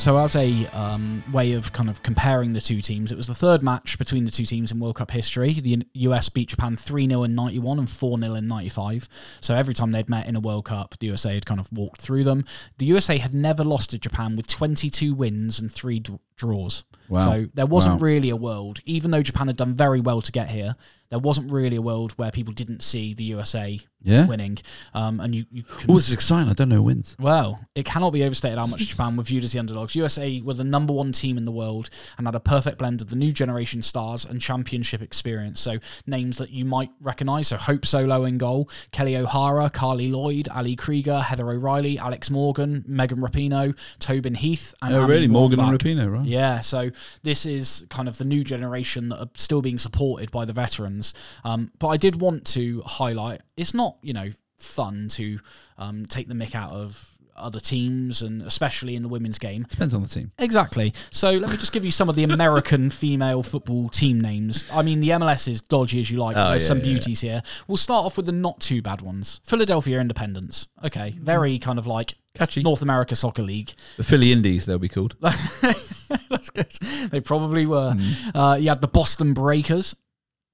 So, 0.00 0.16
as 0.16 0.34
a 0.34 0.64
um, 0.68 1.22
way 1.30 1.52
of 1.52 1.74
kind 1.74 1.90
of 1.90 2.02
comparing 2.02 2.54
the 2.54 2.60
two 2.62 2.80
teams, 2.80 3.12
it 3.12 3.16
was 3.16 3.26
the 3.26 3.34
third 3.34 3.62
match 3.62 3.98
between 3.98 4.24
the 4.24 4.30
two 4.30 4.46
teams 4.46 4.72
in 4.72 4.80
World 4.80 4.96
Cup 4.96 5.10
history. 5.10 5.52
The 5.52 5.86
US 5.92 6.30
beat 6.30 6.48
Japan 6.48 6.74
3 6.74 7.06
0 7.06 7.22
in 7.24 7.34
91 7.34 7.80
and 7.80 7.90
4 7.90 8.18
0 8.18 8.34
in 8.34 8.46
95. 8.46 9.10
So, 9.42 9.54
every 9.54 9.74
time 9.74 9.92
they'd 9.92 10.08
met 10.08 10.26
in 10.26 10.36
a 10.36 10.40
World 10.40 10.64
Cup, 10.64 10.94
the 11.00 11.08
USA 11.08 11.34
had 11.34 11.44
kind 11.44 11.60
of 11.60 11.70
walked 11.70 12.00
through 12.00 12.24
them. 12.24 12.46
The 12.78 12.86
USA 12.86 13.18
had 13.18 13.34
never 13.34 13.62
lost 13.62 13.90
to 13.90 13.98
Japan 13.98 14.36
with 14.36 14.46
22 14.46 15.12
wins 15.12 15.60
and 15.60 15.70
three 15.70 16.00
draws. 16.40 16.84
Wow. 17.08 17.20
So, 17.20 17.46
there 17.54 17.66
wasn't 17.66 17.96
Wow. 18.00 18.06
really 18.06 18.30
a 18.30 18.36
world, 18.36 18.78
even 18.86 19.10
though 19.10 19.22
Japan 19.22 19.48
had 19.48 19.56
done 19.56 19.74
very 19.74 20.00
well 20.00 20.22
to 20.22 20.30
get 20.32 20.48
here, 20.50 20.76
there 21.10 21.18
wasn't 21.18 21.50
really 21.50 21.74
a 21.74 21.82
world 21.82 22.12
where 22.12 22.30
people 22.30 22.54
didn't 22.54 22.82
see 22.84 23.14
the 23.14 23.24
USA 23.24 23.80
Yeah. 24.00 24.26
winning. 24.26 24.58
Um, 24.94 25.18
and 25.18 25.34
you, 25.34 25.44
you 25.50 25.64
Oh, 25.88 25.94
this 25.94 26.06
is 26.06 26.14
exciting. 26.14 26.48
I 26.48 26.52
don't 26.54 26.68
know 26.68 26.76
who 26.76 26.82
wins. 26.84 27.16
well, 27.18 27.58
it 27.74 27.84
cannot 27.84 28.12
be 28.12 28.22
overstated 28.22 28.58
how 28.58 28.66
much 28.66 28.86
Japan 28.86 29.16
were 29.16 29.24
viewed 29.24 29.42
as 29.42 29.50
the 29.52 29.58
underdogs. 29.58 29.96
USA 29.96 30.40
were 30.40 30.54
the 30.54 30.62
number 30.62 30.92
one 30.92 31.10
team 31.10 31.36
in 31.36 31.44
the 31.46 31.50
world 31.52 31.90
and 32.16 32.28
had 32.28 32.36
a 32.36 32.40
perfect 32.40 32.78
blend 32.78 33.00
of 33.00 33.08
the 33.10 33.16
new 33.16 33.32
generation 33.32 33.82
stars 33.82 34.24
and 34.24 34.40
championship 34.40 35.02
experience. 35.02 35.60
So 35.60 35.78
names 36.06 36.38
that 36.38 36.50
you 36.50 36.64
might 36.64 36.90
recognise. 37.00 37.48
So 37.48 37.56
Hope 37.56 37.84
Solo 37.84 38.24
in 38.24 38.38
goal, 38.38 38.70
Kelley 38.92 39.16
O'Hara, 39.16 39.68
Carli 39.68 40.12
Lloyd, 40.12 40.48
Ali 40.54 40.76
Krieger, 40.76 41.22
Heather 41.22 41.50
O'Reilly, 41.50 41.98
Alex 41.98 42.30
Morgan, 42.30 42.84
Megan 42.86 43.18
Rapinoe, 43.20 43.76
Tobin 43.98 44.36
Heath, 44.36 44.74
and 44.80 44.94
Oh, 44.94 45.02
Abby 45.02 45.12
really? 45.12 45.28
Morgan 45.28 45.58
and. 45.58 45.76
Rapinoe, 45.76 46.08
right? 46.12 46.24
Yeah, 46.30 46.60
so 46.60 46.90
this 47.22 47.46
is 47.46 47.86
kind 47.90 48.08
of 48.08 48.18
the 48.18 48.24
new 48.24 48.44
generation 48.44 49.08
that 49.10 49.20
are 49.20 49.30
still 49.36 49.62
being 49.62 49.78
supported 49.78 50.30
by 50.30 50.44
the 50.44 50.52
veterans. 50.52 51.14
Um, 51.44 51.72
but 51.78 51.88
I 51.88 51.96
did 51.96 52.20
want 52.20 52.46
to 52.48 52.82
highlight 52.82 53.42
it's 53.56 53.74
not, 53.74 53.96
you 54.02 54.12
know, 54.12 54.30
fun 54.58 55.08
to 55.08 55.40
um, 55.78 56.06
take 56.06 56.28
the 56.28 56.34
mick 56.34 56.54
out 56.54 56.72
of 56.72 57.16
other 57.40 57.60
teams 57.60 58.22
and 58.22 58.42
especially 58.42 58.94
in 58.94 59.02
the 59.02 59.08
women's 59.08 59.38
game. 59.38 59.66
Depends 59.68 59.94
on 59.94 60.02
the 60.02 60.08
team. 60.08 60.32
Exactly. 60.38 60.92
So 61.10 61.30
let 61.32 61.50
me 61.50 61.56
just 61.56 61.72
give 61.72 61.84
you 61.84 61.90
some 61.90 62.08
of 62.08 62.16
the 62.16 62.24
American 62.24 62.90
female 62.90 63.42
football 63.42 63.88
team 63.88 64.20
names. 64.20 64.64
I 64.72 64.82
mean, 64.82 65.00
the 65.00 65.10
MLS 65.10 65.48
is 65.48 65.60
dodgy 65.60 66.00
as 66.00 66.10
you 66.10 66.18
like. 66.18 66.36
Oh, 66.36 66.50
There's 66.50 66.62
yeah, 66.62 66.68
some 66.68 66.78
yeah, 66.78 66.84
beauties 66.84 67.20
here. 67.20 67.42
We'll 67.66 67.76
start 67.76 68.04
off 68.04 68.16
with 68.16 68.26
the 68.26 68.32
not 68.32 68.60
too 68.60 68.82
bad 68.82 69.00
ones. 69.00 69.40
Philadelphia 69.44 70.00
Independence. 70.00 70.68
Okay, 70.84 71.16
very 71.18 71.58
kind 71.58 71.78
of 71.78 71.86
like 71.86 72.14
Catchy. 72.34 72.62
North 72.62 72.82
America 72.82 73.16
Soccer 73.16 73.42
League. 73.42 73.74
The 73.96 74.04
Philly 74.04 74.32
Indies, 74.32 74.66
they'll 74.66 74.78
be 74.78 74.88
called. 74.88 75.16
That's 75.20 76.50
good. 76.50 76.70
They 77.10 77.20
probably 77.20 77.66
were. 77.66 77.92
Hmm. 77.92 78.36
Uh, 78.36 78.54
you 78.54 78.68
had 78.68 78.80
the 78.80 78.88
Boston 78.88 79.34
Breakers, 79.34 79.96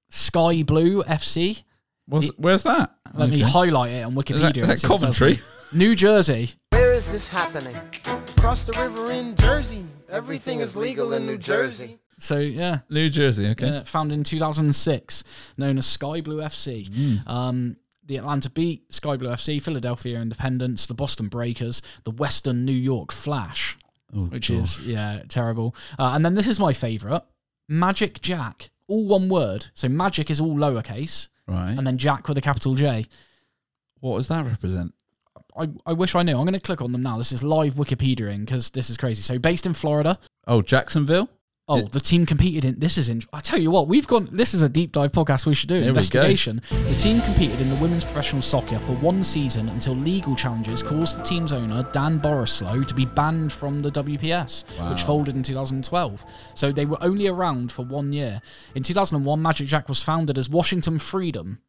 Sky 0.09 0.63
Blue 0.63 1.03
FC. 1.03 1.63
What's, 2.07 2.29
where's 2.37 2.63
that? 2.63 2.95
Let 3.13 3.29
me 3.29 3.41
highlight 3.41 3.91
it 3.91 4.03
on 4.03 4.13
Is 4.13 4.23
Wikipedia. 4.23 4.41
that, 4.41 4.57
and 4.57 4.65
that 4.69 4.79
see 4.79 4.87
what 4.87 5.03
it 5.03 5.05
tells 5.05 5.19
Coventry? 5.19 5.39
New 5.73 5.95
Jersey. 5.95 6.51
Where 6.69 6.93
is 6.93 7.11
this 7.11 7.27
happening? 7.27 7.75
Across 8.37 8.65
the 8.65 8.81
river 8.81 9.11
in 9.11 9.35
Jersey. 9.35 9.83
Everything 10.09 10.61
is 10.61 10.75
legal 10.75 11.13
in 11.13 11.25
New 11.25 11.37
Jersey. 11.37 11.99
So 12.19 12.39
yeah, 12.39 12.79
New 12.89 13.09
Jersey, 13.09 13.47
okay. 13.49 13.77
uh, 13.77 13.83
founded 13.83 14.17
in 14.17 14.23
2006, 14.23 15.23
known 15.57 15.77
as 15.77 15.85
Sky 15.85 16.21
Blue 16.21 16.37
FC. 16.37 16.87
Hmm. 16.87 17.29
Um, 17.29 17.77
the 18.07 18.17
Atlanta 18.17 18.49
Beat, 18.49 18.91
Sky 18.93 19.17
Blue 19.17 19.29
FC, 19.29 19.61
Philadelphia 19.61 20.19
Independence, 20.19 20.87
the 20.87 20.93
Boston 20.93 21.27
Breakers, 21.27 21.81
the 22.03 22.11
Western 22.11 22.65
New 22.65 22.71
York 22.71 23.11
Flash, 23.11 23.77
Oh, 24.15 24.25
which 24.25 24.49
God. 24.49 24.57
is 24.59 24.79
yeah 24.81 25.21
terrible. 25.27 25.75
Uh, 25.99 26.11
and 26.15 26.23
then 26.25 26.33
this 26.33 26.47
is 26.47 26.59
my 26.59 26.73
favourite, 26.73 27.21
Magic 27.69 28.21
Jack, 28.21 28.69
all 28.87 29.05
one 29.07 29.27
word. 29.29 29.67
So 29.73 29.89
Magic 29.89 30.29
is 30.31 30.39
all 30.39 30.55
lowercase, 30.55 31.27
Right. 31.47 31.71
and 31.77 31.85
then 31.85 31.97
Jack 31.97 32.27
with 32.27 32.37
a 32.37 32.41
capital 32.41 32.75
J. 32.75 33.05
what 33.99 34.17
does 34.17 34.27
that 34.29 34.45
represent? 34.45 34.93
I, 35.57 35.67
I 35.87 35.93
wish 35.93 36.13
I 36.13 36.21
knew. 36.23 36.37
I'm 36.37 36.43
going 36.45 36.53
to 36.53 36.59
click 36.59 36.81
on 36.83 36.91
them 36.91 37.01
now. 37.01 37.17
This 37.17 37.31
is 37.31 37.43
live 37.43 37.73
Wikipediaing 37.73 38.41
because 38.45 38.69
this 38.71 38.89
is 38.91 38.97
crazy. 38.97 39.23
So 39.23 39.39
based 39.39 39.65
in 39.65 39.73
Florida. 39.73 40.19
Oh, 40.45 40.61
Jacksonville? 40.61 41.29
Oh, 41.69 41.81
the 41.81 41.99
team 41.99 42.25
competed 42.25 42.63
in. 42.63 42.79
This 42.79 42.97
is 42.97 43.09
in. 43.09 43.21
I 43.33 43.41
tell 43.41 43.59
you 43.59 43.71
what, 43.71 43.89
we've 43.89 44.07
gone. 44.07 44.29
This 44.31 44.53
is 44.53 44.61
a 44.61 44.69
deep 44.69 44.93
dive 44.93 45.11
podcast 45.11 45.45
we 45.45 45.53
should 45.53 45.67
do. 45.67 45.75
Here 45.75 45.89
investigation. 45.89 46.61
The 46.69 46.95
team 46.97 47.19
competed 47.21 47.59
in 47.59 47.69
the 47.69 47.75
women's 47.75 48.05
professional 48.05 48.41
soccer 48.41 48.79
for 48.79 48.93
one 48.93 49.21
season 49.21 49.67
until 49.67 49.93
legal 49.93 50.33
challenges 50.33 50.81
caused 50.81 51.19
the 51.19 51.23
team's 51.23 51.51
owner 51.51 51.83
Dan 51.91 52.21
Borislow 52.21 52.85
to 52.87 52.93
be 52.93 53.05
banned 53.05 53.51
from 53.51 53.81
the 53.81 53.89
WPS, 53.89 54.63
which 54.89 55.03
folded 55.03 55.35
in 55.35 55.43
2012. 55.43 56.25
So 56.53 56.71
they 56.71 56.85
were 56.85 57.03
only 57.03 57.27
around 57.27 57.73
for 57.73 57.83
one 57.83 58.13
year. 58.13 58.41
In 58.73 58.83
2001, 58.83 59.41
Magic 59.41 59.67
Jack 59.67 59.89
was 59.89 60.01
founded 60.01 60.37
as 60.37 60.49
Washington 60.49 60.97
Freedom. 60.99 61.59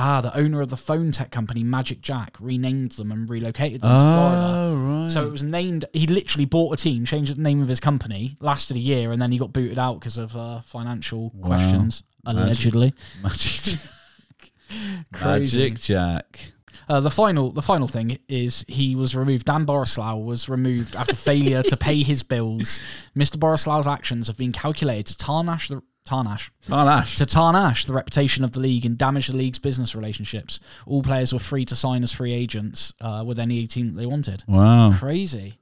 Ah, 0.00 0.20
the 0.20 0.34
owner 0.36 0.60
of 0.60 0.68
the 0.70 0.76
phone 0.76 1.10
tech 1.10 1.32
company 1.32 1.64
Magic 1.64 2.00
Jack 2.00 2.36
renamed 2.38 2.92
them 2.92 3.10
and 3.10 3.28
relocated 3.28 3.80
them 3.80 3.90
to 3.90 3.98
Florida. 3.98 4.46
Oh, 4.46 4.76
right. 5.02 5.10
So 5.10 5.26
it 5.26 5.32
was 5.32 5.42
named. 5.42 5.86
He 5.92 6.06
literally 6.06 6.44
bought 6.44 6.72
a 6.72 6.76
team, 6.76 7.04
changed 7.04 7.34
the 7.36 7.42
name 7.42 7.60
of 7.60 7.68
his 7.68 7.80
company, 7.80 8.36
lasted 8.40 8.76
a 8.76 8.80
year, 8.80 9.10
and 9.10 9.20
then 9.20 9.32
he 9.32 9.38
got 9.38 9.52
booted 9.52 9.76
out 9.78 9.94
because 9.98 10.16
of 10.16 10.36
uh, 10.36 10.60
financial 10.60 11.32
Wow. 11.34 11.48
questions, 11.48 12.04
Magic. 12.24 12.40
allegedly. 12.44 12.94
Magic, 13.22 13.80
Crazy. 15.12 15.58
Magic 15.58 15.80
Jack. 15.80 16.40
Uh, 16.88 17.00
the 17.00 17.10
final, 17.10 17.50
the 17.52 17.60
final 17.60 17.86
thing 17.88 18.18
is 18.28 18.64
he 18.68 18.94
was 18.94 19.14
removed. 19.14 19.44
Dan 19.46 19.66
Borislow 19.66 20.24
was 20.24 20.48
removed 20.48 20.96
after 20.96 21.14
failure 21.16 21.62
to 21.64 21.76
pay 21.76 22.02
his 22.02 22.22
bills. 22.22 22.80
Mr. 23.16 23.36
Borislow's 23.36 23.86
actions 23.86 24.26
have 24.28 24.36
been 24.38 24.52
calculated 24.52 25.06
to 25.08 25.16
tarnish 25.18 25.68
the 25.68 25.82
Tarnash. 26.08 26.50
Ash. 26.70 27.16
to 27.16 27.26
tarnish 27.26 27.84
the 27.84 27.92
reputation 27.92 28.44
of 28.44 28.52
the 28.52 28.60
league 28.60 28.86
and 28.86 28.96
damage 28.96 29.28
the 29.28 29.36
league's 29.36 29.58
business 29.58 29.94
relationships. 29.94 30.60
All 30.86 31.02
players 31.02 31.32
were 31.32 31.38
free 31.38 31.64
to 31.66 31.76
sign 31.76 32.02
as 32.02 32.12
free 32.12 32.32
agents 32.32 32.94
uh, 33.00 33.22
with 33.26 33.38
any 33.38 33.66
team 33.66 33.88
that 33.88 34.00
they 34.00 34.06
wanted. 34.06 34.44
Wow. 34.46 34.92
Crazy. 34.98 35.58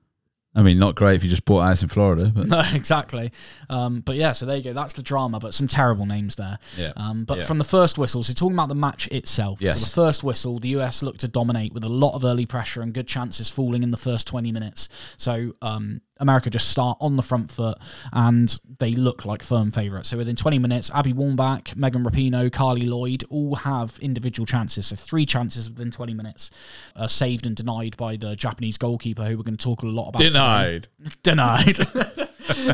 I 0.59 0.62
mean, 0.62 0.78
not 0.78 0.94
great 0.94 1.16
if 1.16 1.22
you 1.22 1.28
just 1.28 1.44
bought 1.44 1.61
ice 1.61 1.82
in 1.82 1.88
Florida, 1.90 2.32
but 2.35 2.46
No, 2.48 2.62
exactly. 2.72 3.30
Um, 3.68 4.00
but 4.00 4.16
yeah, 4.16 4.32
so 4.32 4.46
there 4.46 4.56
you 4.56 4.62
go. 4.64 4.72
That's 4.72 4.94
the 4.94 5.02
drama, 5.02 5.38
but 5.38 5.52
some 5.52 5.68
terrible 5.68 6.06
names 6.06 6.37
there. 6.37 6.59
Yeah. 6.78 6.92
Um, 6.96 7.24
but 7.26 7.38
Yeah. 7.38 7.44
from 7.44 7.59
the 7.59 7.64
first 7.64 7.98
whistle, 7.98 8.22
so 8.22 8.32
talking 8.32 8.54
about 8.56 8.70
the 8.70 8.74
match 8.74 9.06
itself. 9.09 9.61
Yes. 9.61 9.80
So 9.80 9.85
the 9.85 9.90
first 9.92 10.24
whistle, 10.24 10.59
the 10.59 10.68
US 10.70 11.02
looked 11.02 11.20
to 11.20 11.28
dominate 11.28 11.74
with 11.74 11.85
a 11.85 11.90
lot 11.90 12.14
of 12.14 12.24
early 12.24 12.46
pressure 12.46 12.80
and 12.80 12.94
good 12.94 13.06
chances 13.06 13.50
falling 13.50 13.82
in 13.82 13.90
the 13.90 13.98
first 13.98 14.26
20 14.28 14.50
minutes. 14.50 14.88
So 15.18 15.52
um, 15.61 16.00
America 16.18 16.50
just 16.50 16.68
start 16.68 16.96
on 17.00 17.16
the 17.16 17.22
front 17.22 17.50
foot 17.50 17.79
and 18.12 18.59
they 18.79 18.92
look 18.92 19.24
like 19.24 19.42
firm 19.42 19.70
favourites. 19.70 20.09
So 20.09 20.16
within 20.16 20.37
20 20.37 20.59
minutes, 20.59 20.90
Abby 20.94 21.12
Wambach, 21.12 21.76
Megan 21.76 22.05
Rapinoe, 22.05 22.50
Carli 22.50 22.87
Lloyd 22.87 23.24
all 23.31 23.57
have 23.57 23.98
individual 24.00 24.46
chances. 24.46 24.87
So 24.87 24.96
three 24.96 25.26
chances 25.26 25.70
within 25.70 25.90
20 25.90 26.14
minutes, 26.14 26.50
uh, 26.94 27.07
saved 27.07 27.46
and 27.46 27.55
denied 27.57 27.96
by 27.96 28.16
the 28.16 28.37
Japanese 28.37 28.79
goalkeeper, 28.79 29.24
who 29.24 29.37
we're 29.37 29.42
going 29.42 29.57
to 29.57 29.64
talk 29.64 29.83
a 29.83 29.87
lot 29.87 30.09
about. 30.09 30.22
today. 30.22 31.18
denied. 31.22 31.79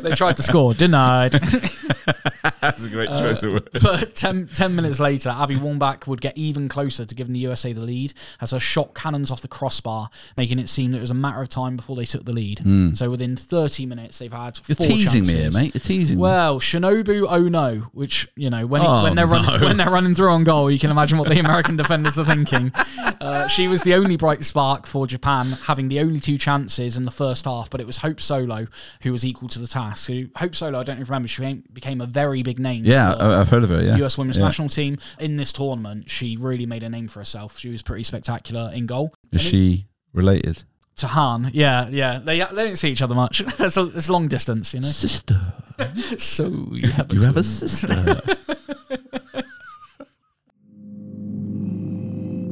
They 0.03 0.13
tried 0.13 0.37
to 0.39 0.43
score. 0.43 0.75
Denied. 0.75 1.33
That's 2.61 2.85
a 2.85 2.89
great 2.89 3.09
choice 3.11 3.43
of 3.43 3.53
words. 3.53 3.69
but 3.83 4.15
10, 4.15 4.49
10 4.55 4.75
minutes 4.77 4.99
later, 5.01 5.31
Abby 5.31 5.57
Wambach 5.57 6.07
would 6.07 6.21
get 6.21 6.37
even 6.37 6.69
closer 6.69 7.05
to 7.05 7.15
giving 7.15 7.33
the 7.33 7.41
USA 7.41 7.73
the 7.73 7.81
lead 7.81 8.13
as 8.41 8.51
her 8.53 8.61
shot 8.61 8.95
cannons 8.95 9.31
off 9.31 9.41
the 9.43 9.49
crossbar, 9.49 10.11
making 10.37 10.59
it 10.59 10.69
seem 10.69 10.93
that 10.93 10.99
it 10.99 11.01
was 11.01 11.11
a 11.11 11.15
matter 11.15 11.41
of 11.43 11.49
time 11.49 11.77
before 11.77 11.97
they 11.97 12.05
took 12.05 12.25
the 12.25 12.33
lead. 12.33 12.61
So 12.97 13.11
within 13.11 13.37
30 13.37 13.87
minutes, 13.87 14.19
they've 14.19 14.33
had 14.33 14.61
You're 14.67 14.77
four 14.77 14.87
teasing 14.87 15.23
me 15.27 15.33
chances. 15.35 15.55
here, 15.55 15.63
mate. 15.65 15.75
You're 15.75 15.81
teasing 15.81 16.17
me. 16.19 16.23
Well, 16.23 16.61
Shinobu 16.61 17.27
Oh 17.29 17.43
no, 17.49 17.89
which 17.93 18.29
you 18.37 18.51
know 18.51 18.67
when 18.67 18.83
he, 18.83 18.87
Oh, 18.89 19.03
when 19.05 19.15
they're 19.17 19.27
running 19.27 19.61
no. 19.61 19.67
when 19.67 19.77
they're 19.77 19.91
running 19.91 20.15
through 20.15 20.31
on 20.31 20.45
goal, 20.45 20.71
you 20.71 20.79
can 20.79 20.91
imagine 20.91 21.19
what 21.19 21.29
the 21.29 21.39
American 21.41 21.77
defenders 21.77 22.19
are 22.19 22.25
thinking. 22.25 22.73
Uh, 23.21 23.47
she 23.47 23.69
was 23.69 23.83
the 23.83 23.95
only 23.95 24.17
bright 24.17 24.43
spark 24.43 24.87
for 24.87 25.07
Japan, 25.07 25.47
having 25.65 25.89
the 25.89 26.01
only 26.01 26.21
two 26.21 26.37
chances 26.39 26.97
in 26.97 27.05
the 27.05 27.11
first 27.11 27.45
half. 27.45 27.71
But 27.71 27.81
it 27.81 27.87
was 27.87 27.99
Hope 27.99 28.21
Solo 28.21 28.65
who 29.03 29.13
was 29.13 29.25
equal 29.25 29.49
to 29.51 29.59
the 29.63 29.69
task. 29.69 30.07
So 30.07 30.25
Hope 30.37 30.55
Solo, 30.55 30.81
I 30.81 30.83
don't 30.83 30.97
even 30.97 31.05
remember, 31.07 31.29
she 31.29 31.41
became, 31.43 31.65
became 31.73 32.01
a 32.01 32.07
very 32.07 32.43
big 32.43 32.59
name. 32.59 32.85
Yeah, 32.85 33.15
for 33.15 33.23
I- 33.23 33.41
I've 33.41 33.49
heard 33.49 33.65
of 33.65 33.71
her, 33.71 33.83
yeah. 33.83 33.97
US 34.05 34.19
women's 34.19 34.37
Yeah. 34.39 34.45
national 34.45 34.69
team 34.69 34.99
in 35.19 35.37
this 35.37 35.53
tournament. 35.53 36.11
She 36.11 36.37
really 36.39 36.67
made 36.67 36.83
a 36.83 36.89
name 36.89 37.09
for 37.09 37.21
herself. 37.21 37.59
She 37.59 37.69
was 37.71 37.83
pretty 37.83 38.03
spectacular 38.03 38.71
in 38.75 38.87
goal. 38.87 39.15
Is 39.33 39.41
she 39.41 39.87
related? 40.13 40.65
to 40.95 41.07
Han. 41.09 41.51
Yeah, 41.55 41.89
yeah. 41.89 42.19
They 42.19 42.39
they 42.39 42.65
don't 42.67 42.77
see 42.77 42.91
each 42.91 43.01
other 43.03 43.15
much. 43.15 43.41
it's, 43.59 43.77
a, 43.79 43.85
it's 43.97 44.11
long 44.11 44.29
distance, 44.29 44.75
you 44.75 44.81
know. 44.81 44.89
Sister, 44.89 45.35
So 46.19 46.69
you 46.73 46.91
have 46.91 47.11
a 47.11 47.15
you 47.15 47.23
have 47.23 47.37
a 47.39 47.43
sister. 47.43 47.89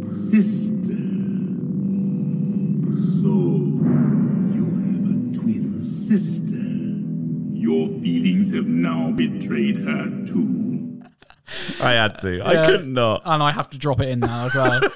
Sister. 0.02 0.96
So, 2.96 3.28
you 4.54 4.64
have 4.64 5.04
a 5.10 5.38
twin 5.38 5.78
sister. 5.78 6.49
Your 8.40 8.48
feelings 8.52 8.54
have 8.54 8.66
now 8.66 9.10
betrayed 9.10 9.76
her 9.80 10.24
too. 10.26 11.02
I 11.82 11.92
had 11.92 12.18
to. 12.18 12.40
I 12.40 12.52
Yeah. 12.54 12.64
couldn't 12.66 12.92
not. 12.94 13.22
and 13.24 13.42
I 13.42 13.52
have 13.52 13.68
to 13.70 13.78
drop 13.78 14.00
it 14.00 14.08
in 14.08 14.20
now 14.20 14.46
as 14.46 14.54
well. 14.54 14.80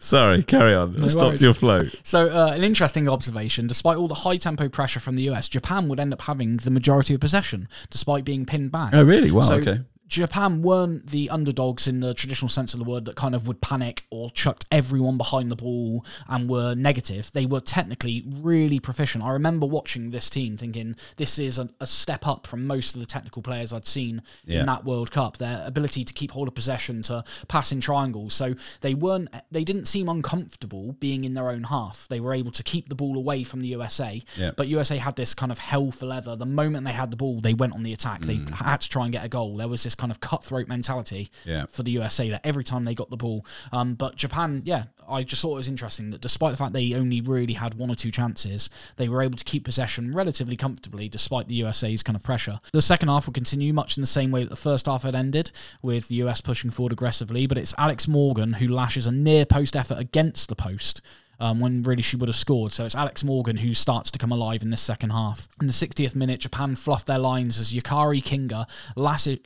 Sorry, 0.00 0.42
carry 0.42 0.74
on. 0.74 1.02
I 1.04 1.08
stopped 1.08 1.26
worries. 1.26 1.42
your 1.42 1.54
flow. 1.54 1.82
So, 2.02 2.28
uh, 2.28 2.52
an 2.54 2.62
interesting 2.64 3.08
observation 3.08 3.66
despite 3.66 3.96
all 3.98 4.08
the 4.08 4.14
high 4.14 4.36
tempo 4.36 4.68
pressure 4.68 5.00
from 5.00 5.16
the 5.16 5.24
US, 5.30 5.48
Japan 5.48 5.88
would 5.88 6.00
end 6.00 6.12
up 6.12 6.22
having 6.22 6.56
the 6.58 6.70
majority 6.70 7.14
of 7.14 7.20
possession 7.20 7.68
despite 7.90 8.24
being 8.24 8.46
pinned 8.46 8.72
back. 8.72 8.90
Oh, 8.94 9.04
really? 9.04 9.30
Wow, 9.30 9.42
So, 9.42 9.54
okay. 9.56 9.80
Japan 10.06 10.62
weren't 10.62 11.08
the 11.08 11.30
underdogs 11.30 11.88
in 11.88 12.00
the 12.00 12.14
traditional 12.14 12.48
sense 12.48 12.74
of 12.74 12.78
the 12.78 12.84
word 12.84 13.04
that 13.06 13.16
kind 13.16 13.34
of 13.34 13.48
would 13.48 13.60
panic 13.60 14.04
or 14.10 14.30
chucked 14.30 14.66
everyone 14.70 15.16
behind 15.16 15.50
the 15.50 15.56
ball 15.56 16.04
and 16.28 16.48
were 16.48 16.74
negative. 16.74 17.30
They 17.32 17.46
were 17.46 17.60
technically 17.60 18.22
really 18.26 18.78
proficient. 18.80 19.24
I 19.24 19.30
remember 19.30 19.66
watching 19.66 20.10
this 20.10 20.28
team 20.28 20.56
thinking 20.56 20.96
this 21.16 21.38
is 21.38 21.58
a, 21.58 21.70
a 21.80 21.86
step 21.86 22.26
up 22.26 22.46
from 22.46 22.66
most 22.66 22.94
of 22.94 23.00
the 23.00 23.06
technical 23.06 23.42
players 23.42 23.72
I'd 23.72 23.86
seen 23.86 24.22
Yeah. 24.44 24.60
in 24.60 24.66
that 24.66 24.84
World 24.84 25.10
Cup. 25.10 25.38
Their 25.38 25.62
ability 25.66 26.04
to 26.04 26.12
keep 26.12 26.32
hold 26.32 26.48
of 26.48 26.54
possession, 26.54 27.02
to 27.02 27.24
pass 27.48 27.72
in 27.72 27.80
triangles. 27.80 28.34
So 28.34 28.54
they 28.82 28.94
weren't, 28.94 29.30
they 29.50 29.64
didn't 29.64 29.86
seem 29.86 30.08
uncomfortable 30.08 30.92
being 30.92 31.24
in 31.24 31.34
their 31.34 31.50
own 31.50 31.64
half. 31.64 32.06
They 32.08 32.20
were 32.20 32.34
able 32.34 32.52
to 32.52 32.62
keep 32.62 32.88
the 32.88 32.94
ball 32.94 33.16
away 33.16 33.42
from 33.42 33.60
the 33.62 33.68
USA. 33.68 34.22
Yeah. 34.36 34.50
But 34.56 34.68
USA 34.68 34.98
had 34.98 35.16
this 35.16 35.34
kind 35.34 35.50
of 35.50 35.58
hell 35.58 35.90
for 35.90 36.06
leather. 36.06 36.36
The 36.36 36.46
moment 36.46 36.84
they 36.84 36.92
had 36.92 37.10
the 37.10 37.16
ball, 37.16 37.40
they 37.40 37.54
went 37.54 37.74
on 37.74 37.82
the 37.82 37.92
attack. 37.92 38.20
They 38.20 38.36
mm. 38.36 38.50
had 38.50 38.82
to 38.82 38.88
try 38.88 39.04
and 39.04 39.12
get 39.12 39.24
a 39.24 39.28
goal. 39.28 39.56
There 39.56 39.68
was 39.68 39.82
this 39.82 39.94
kind 39.94 40.03
of 40.10 40.20
cutthroat 40.20 40.68
mentality 40.68 41.30
Yeah. 41.44 41.66
for 41.68 41.82
the 41.82 41.90
USA 41.92 42.28
that 42.30 42.40
every 42.44 42.64
time 42.64 42.84
they 42.84 42.94
got 42.94 43.10
the 43.10 43.16
ball. 43.16 43.44
Um, 43.72 43.94
but 43.94 44.16
Japan, 44.16 44.62
yeah, 44.64 44.84
I 45.08 45.22
just 45.22 45.42
thought 45.42 45.52
it 45.52 45.56
was 45.56 45.68
interesting 45.68 46.10
that 46.10 46.20
despite 46.20 46.50
the 46.52 46.56
fact 46.56 46.72
they 46.72 46.94
only 46.94 47.20
really 47.20 47.54
had 47.54 47.74
one 47.74 47.90
or 47.90 47.94
two 47.94 48.10
chances, 48.10 48.70
they 48.96 49.08
were 49.08 49.22
able 49.22 49.36
to 49.36 49.44
keep 49.44 49.64
possession 49.64 50.14
relatively 50.14 50.56
comfortably 50.56 51.08
despite 51.08 51.46
the 51.48 51.54
USA's 51.56 52.02
kind 52.02 52.16
of 52.16 52.22
pressure. 52.22 52.58
The 52.72 52.80
second 52.82 53.08
half 53.08 53.26
will 53.26 53.34
continue 53.34 53.72
much 53.72 53.96
in 53.96 54.00
the 54.00 54.06
same 54.06 54.30
way 54.30 54.42
that 54.42 54.50
the 54.50 54.56
first 54.56 54.86
half 54.86 55.02
had 55.02 55.14
ended, 55.14 55.50
with 55.82 56.08
the 56.08 56.16
US 56.16 56.40
pushing 56.40 56.70
forward 56.70 56.92
aggressively. 56.92 57.46
But 57.46 57.58
it's 57.58 57.74
Alex 57.76 58.08
Morgan 58.08 58.54
who 58.54 58.68
lashes 58.68 59.06
a 59.06 59.12
near 59.12 59.44
post 59.44 59.76
effort 59.76 59.98
against 59.98 60.48
the 60.48 60.56
post 60.56 61.00
um, 61.40 61.60
when 61.60 61.82
really 61.82 62.02
she 62.02 62.16
would 62.16 62.28
have 62.28 62.36
scored. 62.36 62.72
So 62.72 62.84
it's 62.84 62.94
Alex 62.94 63.24
Morgan 63.24 63.56
who 63.58 63.74
starts 63.74 64.10
to 64.12 64.18
come 64.18 64.32
alive 64.32 64.62
in 64.62 64.70
this 64.70 64.80
second 64.80 65.10
half. 65.10 65.48
In 65.60 65.66
the 65.66 65.72
60th 65.72 66.14
minute, 66.14 66.40
Japan 66.40 66.74
fluffed 66.76 67.06
their 67.06 67.18
lines 67.18 67.58
as 67.58 67.72
Yukari 67.72 68.22
Kinga 68.22 68.66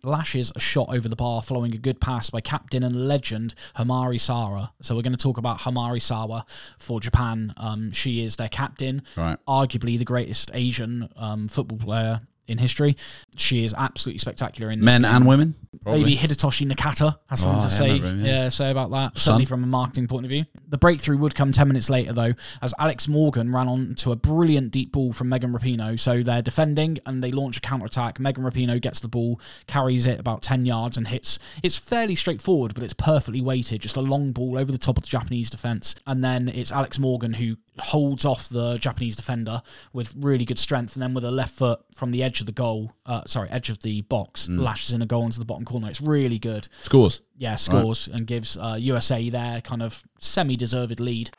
lashes 0.03 0.53
a 0.55 0.61
shot 0.61 0.89
over 0.91 1.09
the 1.09 1.17
bar 1.17 1.43
following 1.43 1.75
a 1.75 1.79
good 1.79 2.01
pass 2.01 2.31
by 2.31 2.41
captain 2.41 2.83
and 2.83 3.09
legend 3.09 3.55
Homare 3.77 4.19
Sawa. 4.21 4.73
So 4.83 4.95
we're 4.95 5.03
going 5.03 5.17
to 5.17 5.23
talk 5.23 5.39
about 5.39 5.61
Homare 5.61 6.01
Sawa 6.01 6.45
for 6.79 7.01
Japan. 7.01 7.53
Um, 7.57 7.93
she 7.93 8.23
is 8.25 8.37
their 8.37 8.49
captain, 8.49 9.03
Right. 9.17 9.39
arguably 9.47 9.99
the 9.99 10.05
greatest 10.05 10.51
Asian 10.55 11.09
um, 11.17 11.49
football 11.49 11.79
player 11.79 12.21
in 12.47 12.59
history. 12.59 12.97
She 13.37 13.65
is 13.65 13.75
absolutely 13.77 14.19
spectacular 14.19 14.71
in 14.71 14.81
this 14.81 14.85
Men 14.87 15.03
game. 15.03 15.11
and 15.15 15.27
women? 15.27 15.55
Probably. 15.83 16.05
Maybe 16.05 16.17
Hidetoshi 16.17 16.71
Nakata 16.71 17.19
has 17.29 17.41
something 17.41 17.61
Oh, 17.61 17.65
to 17.65 17.71
say. 17.71 17.99
him, 17.99 18.25
yeah. 18.25 18.43
yeah. 18.45 18.49
say 18.49 18.71
about 18.71 18.91
that. 18.91 19.19
Certainly 19.19 19.47
from 19.47 19.63
a 19.65 19.67
marketing 19.67 20.07
point 20.07 20.25
of 20.27 20.31
view. 20.31 20.45
The 20.69 20.79
breakthrough 20.79 21.17
would 21.19 21.35
come 21.35 21.53
10 21.53 21.67
minutes 21.69 21.89
later, 21.89 22.13
though, 22.13 22.35
as 22.61 22.75
Alex 22.79 23.09
Morgan 23.09 23.53
ran 23.53 23.69
on 23.69 23.95
to 23.97 24.13
a 24.13 24.17
brilliant 24.17 24.71
deep 24.71 24.93
ball 24.93 25.13
from 25.13 25.29
Megan 25.29 25.53
Rapinoe. 25.53 25.99
So 25.99 26.23
they're 26.23 26.43
defending 26.43 26.99
and 27.07 27.23
they 27.23 27.31
launch 27.31 27.57
a 27.57 27.61
counter 27.61 27.87
attack. 27.87 28.19
Megan 28.21 28.45
Rapinoe 28.45 28.81
gets 28.81 29.01
the 29.01 29.09
ball, 29.09 29.41
carries 29.67 30.07
it 30.07 30.19
about 30.21 30.43
10 30.43 30.67
yards, 30.67 30.97
and 30.97 31.09
hits. 31.09 31.39
It's 31.63 31.79
fairly 31.79 32.15
straightforward, 32.15 32.75
but 32.75 32.83
it's 32.83 32.95
perfectly 32.95 33.41
weighted. 33.41 33.81
Just 33.81 33.97
a 33.97 34.01
long 34.03 34.33
ball 34.33 34.59
over 34.59 34.71
the 34.73 34.79
top 34.79 34.97
of 34.99 35.05
the 35.05 35.09
Japanese 35.09 35.51
defense. 35.51 35.95
And 36.07 36.23
then 36.23 36.49
it's 36.49 36.73
Alex 36.73 36.99
Morgan 36.99 37.35
who 37.35 37.57
holds 37.81 38.25
off 38.25 38.49
the 38.49 38.77
Japanese 38.79 39.17
defender 39.17 39.63
with 39.93 40.13
really 40.17 40.45
good 40.45 40.59
strength, 40.59 40.95
and 40.95 41.03
then 41.03 41.15
with 41.15 41.25
a 41.25 41.31
left 41.31 41.55
foot 41.55 41.81
from 41.95 42.11
the 42.11 42.23
edge 42.23 42.41
of 42.41 42.47
the 42.47 42.53
goal, 42.53 42.93
uh, 43.07 43.23
sorry, 43.27 43.49
edge 43.51 43.71
of 43.71 43.81
the 43.83 44.03
box, 44.03 44.47
Mm. 44.49 44.61
lashes 44.63 44.93
in 44.93 45.03
a 45.03 45.07
goal 45.07 45.25
into 45.25 45.39
the 45.39 45.45
bottom 45.45 45.65
corner. 45.65 45.89
It's 45.89 46.01
really 46.01 46.39
good. 46.39 46.69
Scores. 46.83 47.21
Yeah, 47.37 47.55
scores 47.57 48.09
and 48.09 48.27
gives 48.27 48.57
uh, 48.57 48.77
USA 48.81 49.31
their 49.31 49.61
kind 49.61 49.81
of 49.83 50.03
semi-deserved 50.19 50.99
lead. 50.99 51.31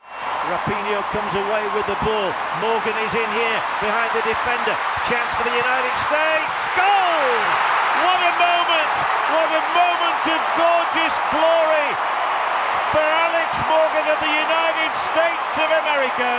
Rapinoe 0.48 1.02
comes 1.12 1.34
away 1.36 1.64
with 1.76 1.86
the 1.86 1.98
ball. 2.00 2.32
Morgan 2.64 2.96
is 3.04 3.12
in 3.12 3.30
here 3.36 3.60
behind 3.84 4.10
the 4.16 4.22
defender. 4.24 4.76
Chance 5.06 5.30
for 5.36 5.44
the 5.44 5.52
United 5.54 5.94
States. 6.08 6.56
Goal! 6.72 7.36
What 8.00 8.20
a 8.24 8.32
moment! 8.40 8.92
What 9.30 9.48
a 9.52 9.62
moment 9.76 10.22
of 10.34 10.40
gorgeous 10.56 11.14
glory 11.30 11.88
for 12.94 13.02
Alex 13.02 13.50
Morgan 13.68 14.06
of 14.10 14.18
the 14.22 14.34
United 14.34 14.92
States 15.12 15.52
of 15.60 15.70
America. 15.84 16.30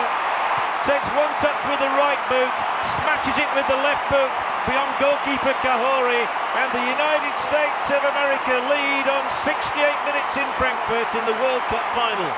Takes 0.88 1.06
one 1.13 1.30
touch 1.46 1.62
with 1.70 1.78
the 1.78 1.94
right 1.94 2.17
boot, 2.26 2.56
smashes 3.02 3.38
it 3.38 3.50
with 3.54 3.67
the 3.70 3.78
left 3.86 4.02
boot 4.10 4.34
beyond 4.65 4.89
goalkeeper 4.98 5.54
Kaihori, 5.62 6.26
and 6.58 6.70
the 6.74 6.86
United 6.89 7.36
States 7.46 7.86
of 7.94 8.02
America 8.02 8.54
lead 8.65 9.06
on 9.06 9.24
68 9.46 9.78
minutes 10.10 10.34
in 10.38 10.48
Frankfurt 10.58 11.10
in 11.13 11.24
the 11.30 11.38
World 11.38 11.62
Cup 11.70 11.86
final. 11.94 12.32